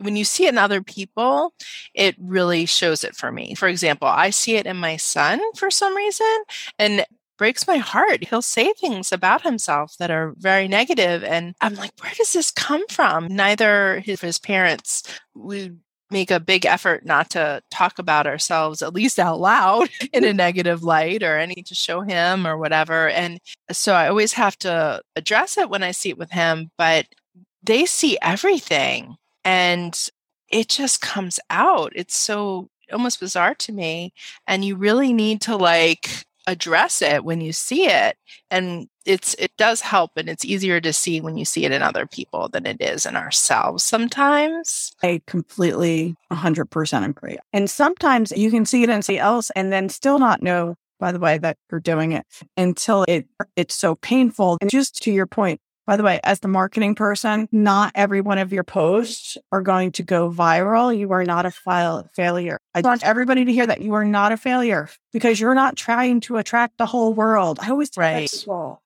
when 0.00 0.16
you 0.16 0.24
see 0.24 0.46
it 0.46 0.50
in 0.50 0.58
other 0.58 0.82
people, 0.82 1.54
it 1.94 2.16
really 2.18 2.66
shows 2.66 3.04
it 3.04 3.14
for 3.14 3.30
me. 3.30 3.54
For 3.54 3.68
example, 3.68 4.08
I 4.08 4.30
see 4.30 4.56
it 4.56 4.66
in 4.66 4.76
my 4.76 4.96
son 4.96 5.40
for 5.56 5.70
some 5.70 5.94
reason 5.94 6.44
and 6.78 7.04
breaks 7.38 7.66
my 7.66 7.78
heart. 7.78 8.24
He'll 8.24 8.42
say 8.42 8.72
things 8.72 9.12
about 9.12 9.42
himself 9.42 9.96
that 9.98 10.10
are 10.10 10.34
very 10.36 10.68
negative 10.68 11.24
and 11.24 11.54
I'm 11.60 11.74
like, 11.74 11.92
where 12.00 12.12
does 12.16 12.32
this 12.32 12.50
come 12.50 12.86
from? 12.88 13.28
Neither 13.28 14.00
his, 14.00 14.20
his 14.20 14.38
parents 14.38 15.02
would 15.34 15.80
make 16.10 16.30
a 16.30 16.40
big 16.40 16.66
effort 16.66 17.06
not 17.06 17.30
to 17.30 17.62
talk 17.70 17.98
about 17.98 18.26
ourselves 18.26 18.82
at 18.82 18.92
least 18.92 19.18
out 19.18 19.40
loud 19.40 19.88
in 20.12 20.24
a 20.24 20.32
negative 20.34 20.82
light 20.82 21.22
or 21.22 21.38
any 21.38 21.62
to 21.62 21.74
show 21.74 22.00
him 22.00 22.46
or 22.46 22.58
whatever 22.58 23.08
and 23.10 23.40
so 23.70 23.94
i 23.94 24.08
always 24.08 24.32
have 24.32 24.56
to 24.58 25.00
address 25.16 25.56
it 25.56 25.70
when 25.70 25.82
i 25.82 25.92
see 25.92 26.08
it 26.10 26.18
with 26.18 26.30
him 26.30 26.70
but 26.76 27.06
they 27.62 27.86
see 27.86 28.18
everything 28.22 29.16
and 29.44 30.08
it 30.50 30.68
just 30.68 31.00
comes 31.00 31.38
out. 31.48 31.92
It's 31.94 32.16
so 32.16 32.68
almost 32.92 33.20
bizarre 33.20 33.54
to 33.54 33.72
me. 33.72 34.12
And 34.46 34.64
you 34.64 34.76
really 34.76 35.12
need 35.12 35.40
to 35.42 35.56
like 35.56 36.24
address 36.46 37.02
it 37.02 37.24
when 37.24 37.40
you 37.40 37.52
see 37.52 37.86
it. 37.86 38.16
And 38.50 38.88
it's 39.06 39.34
it 39.38 39.56
does 39.56 39.80
help 39.80 40.12
and 40.16 40.28
it's 40.28 40.44
easier 40.44 40.80
to 40.80 40.92
see 40.92 41.20
when 41.20 41.36
you 41.36 41.44
see 41.44 41.64
it 41.64 41.72
in 41.72 41.82
other 41.82 42.06
people 42.06 42.48
than 42.48 42.66
it 42.66 42.80
is 42.80 43.06
in 43.06 43.16
ourselves 43.16 43.82
sometimes. 43.82 44.92
I 45.02 45.22
completely 45.26 46.16
100% 46.32 47.08
agree. 47.08 47.38
And 47.52 47.70
sometimes 47.70 48.32
you 48.32 48.50
can 48.50 48.66
see 48.66 48.82
it 48.82 48.90
in 48.90 49.02
somebody 49.02 49.20
else 49.20 49.50
and 49.56 49.72
then 49.72 49.88
still 49.88 50.18
not 50.18 50.42
know 50.42 50.76
by 50.98 51.12
the 51.12 51.18
way 51.18 51.38
that 51.38 51.56
you're 51.70 51.80
doing 51.80 52.12
it 52.12 52.26
until 52.56 53.04
it 53.08 53.26
it's 53.56 53.74
so 53.74 53.94
painful. 53.96 54.58
And 54.60 54.70
just 54.70 55.02
to 55.02 55.12
your 55.12 55.26
point, 55.26 55.60
by 55.90 55.96
the 55.96 56.04
way, 56.04 56.20
as 56.22 56.38
the 56.38 56.46
marketing 56.46 56.94
person, 56.94 57.48
not 57.50 57.90
every 57.96 58.20
one 58.20 58.38
of 58.38 58.52
your 58.52 58.62
posts 58.62 59.36
are 59.50 59.60
going 59.60 59.90
to 59.90 60.04
go 60.04 60.30
viral. 60.30 60.96
You 60.96 61.10
are 61.10 61.24
not 61.24 61.46
a 61.46 61.50
file 61.50 62.08
failure. 62.14 62.60
I 62.76 62.80
want 62.80 63.02
everybody 63.02 63.44
to 63.44 63.52
hear 63.52 63.66
that 63.66 63.80
you 63.80 63.94
are 63.94 64.04
not 64.04 64.30
a 64.30 64.36
failure 64.36 64.88
because 65.12 65.40
you're 65.40 65.56
not 65.56 65.74
trying 65.74 66.20
to 66.20 66.36
attract 66.36 66.78
the 66.78 66.86
whole 66.86 67.12
world. 67.12 67.58
I 67.60 67.70
always 67.70 67.90
right. 67.96 68.30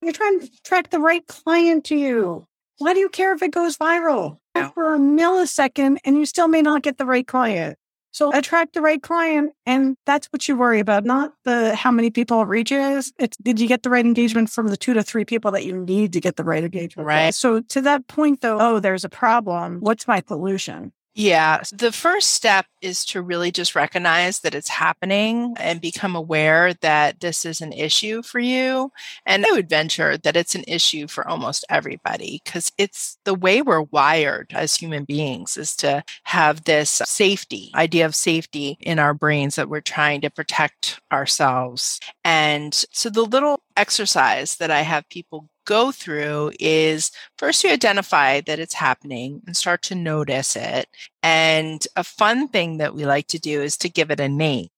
You're 0.00 0.14
trying 0.14 0.40
to 0.40 0.46
attract 0.46 0.92
the 0.92 0.98
right 0.98 1.26
client 1.26 1.84
to 1.84 1.94
you. 1.94 2.46
Why 2.78 2.94
do 2.94 3.00
you 3.00 3.10
care 3.10 3.34
if 3.34 3.42
it 3.42 3.50
goes 3.50 3.76
viral? 3.76 4.38
For 4.72 4.94
a 4.94 4.98
millisecond 4.98 5.98
and 6.06 6.16
you 6.16 6.24
still 6.24 6.48
may 6.48 6.62
not 6.62 6.80
get 6.80 6.96
the 6.96 7.04
right 7.04 7.26
client. 7.26 7.76
So 8.14 8.32
attract 8.32 8.74
the 8.74 8.80
right 8.80 9.02
client. 9.02 9.54
And 9.66 9.96
that's 10.06 10.28
what 10.28 10.46
you 10.46 10.56
worry 10.56 10.78
about, 10.78 11.04
not 11.04 11.34
the 11.42 11.74
how 11.74 11.90
many 11.90 12.10
people 12.10 12.40
it 12.42 12.46
reaches. 12.46 13.12
It's 13.18 13.36
did 13.38 13.58
you 13.58 13.66
get 13.66 13.82
the 13.82 13.90
right 13.90 14.06
engagement 14.06 14.50
from 14.50 14.68
the 14.68 14.76
two 14.76 14.94
to 14.94 15.02
three 15.02 15.24
people 15.24 15.50
that 15.50 15.64
you 15.64 15.76
need 15.76 16.12
to 16.12 16.20
get 16.20 16.36
the 16.36 16.44
right 16.44 16.62
engagement? 16.62 17.08
Right. 17.08 17.34
So 17.34 17.60
to 17.60 17.80
that 17.80 18.06
point 18.06 18.40
though, 18.40 18.58
oh, 18.60 18.78
there's 18.78 19.04
a 19.04 19.08
problem. 19.08 19.80
What's 19.80 20.06
my 20.06 20.22
solution? 20.28 20.92
Yeah. 21.16 21.62
The 21.72 21.92
first 21.92 22.30
step 22.30 22.66
is 22.82 23.04
to 23.06 23.22
really 23.22 23.52
just 23.52 23.76
recognize 23.76 24.40
that 24.40 24.54
it's 24.54 24.68
happening 24.68 25.54
and 25.60 25.80
become 25.80 26.16
aware 26.16 26.74
that 26.74 27.20
this 27.20 27.44
is 27.44 27.60
an 27.60 27.72
issue 27.72 28.20
for 28.20 28.40
you. 28.40 28.90
And 29.24 29.46
I 29.46 29.52
would 29.52 29.68
venture 29.68 30.18
that 30.18 30.36
it's 30.36 30.56
an 30.56 30.64
issue 30.66 31.06
for 31.06 31.26
almost 31.28 31.64
everybody 31.70 32.40
because 32.44 32.72
it's 32.78 33.16
the 33.24 33.34
way 33.34 33.62
we're 33.62 33.82
wired 33.82 34.50
as 34.54 34.74
human 34.74 35.04
beings 35.04 35.56
is 35.56 35.76
to 35.76 36.02
have 36.24 36.64
this 36.64 36.90
safety 37.04 37.70
idea 37.76 38.06
of 38.06 38.16
safety 38.16 38.76
in 38.80 38.98
our 38.98 39.14
brains 39.14 39.54
that 39.54 39.68
we're 39.68 39.80
trying 39.80 40.20
to 40.22 40.30
protect 40.30 40.98
ourselves. 41.12 42.00
And 42.24 42.74
so 42.90 43.08
the 43.08 43.22
little 43.22 43.60
exercise 43.76 44.56
that 44.56 44.72
I 44.72 44.80
have 44.80 45.08
people 45.10 45.48
go 45.64 45.92
through 45.92 46.52
is 46.60 47.10
first 47.38 47.64
you 47.64 47.70
identify 47.70 48.40
that 48.42 48.58
it's 48.58 48.74
happening 48.74 49.42
and 49.46 49.56
start 49.56 49.82
to 49.82 49.94
notice 49.94 50.56
it. 50.56 50.88
And 51.22 51.86
a 51.96 52.04
fun 52.04 52.48
thing 52.48 52.78
that 52.78 52.94
we 52.94 53.06
like 53.06 53.26
to 53.28 53.38
do 53.38 53.62
is 53.62 53.76
to 53.78 53.88
give 53.88 54.10
it 54.10 54.20
a 54.20 54.28
name. 54.28 54.68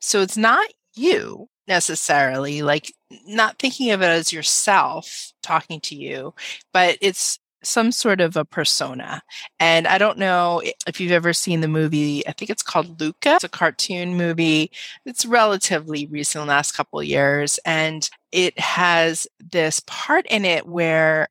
So 0.00 0.20
it's 0.20 0.36
not 0.36 0.66
you 0.94 1.48
necessarily, 1.68 2.62
like 2.62 2.92
not 3.26 3.58
thinking 3.58 3.90
of 3.90 4.02
it 4.02 4.06
as 4.06 4.32
yourself 4.32 5.32
talking 5.42 5.80
to 5.80 5.94
you, 5.96 6.34
but 6.72 6.98
it's 7.00 7.38
some 7.62 7.90
sort 7.92 8.20
of 8.20 8.36
a 8.36 8.44
persona. 8.44 9.22
And 9.58 9.86
I 9.86 9.98
don't 9.98 10.18
know 10.18 10.62
if 10.86 11.00
you've 11.00 11.12
ever 11.12 11.32
seen 11.32 11.60
the 11.60 11.68
movie, 11.68 12.26
I 12.26 12.32
think 12.32 12.50
it's 12.50 12.62
called 12.62 13.00
Luca. 13.00 13.34
It's 13.36 13.44
a 13.44 13.48
cartoon 13.48 14.16
movie. 14.16 14.70
It's 15.04 15.26
relatively 15.26 16.06
recent, 16.06 16.46
last 16.46 16.72
couple 16.72 17.02
years. 17.02 17.58
And 17.64 18.08
it 18.32 18.58
has 18.58 19.26
this 19.40 19.80
part 19.86 20.26
in 20.26 20.44
it 20.44 20.66
where 20.66 21.28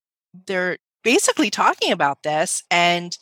they're 0.48 0.78
basically 1.04 1.50
talking 1.50 1.92
about 1.92 2.24
this. 2.24 2.64
And 2.70 3.18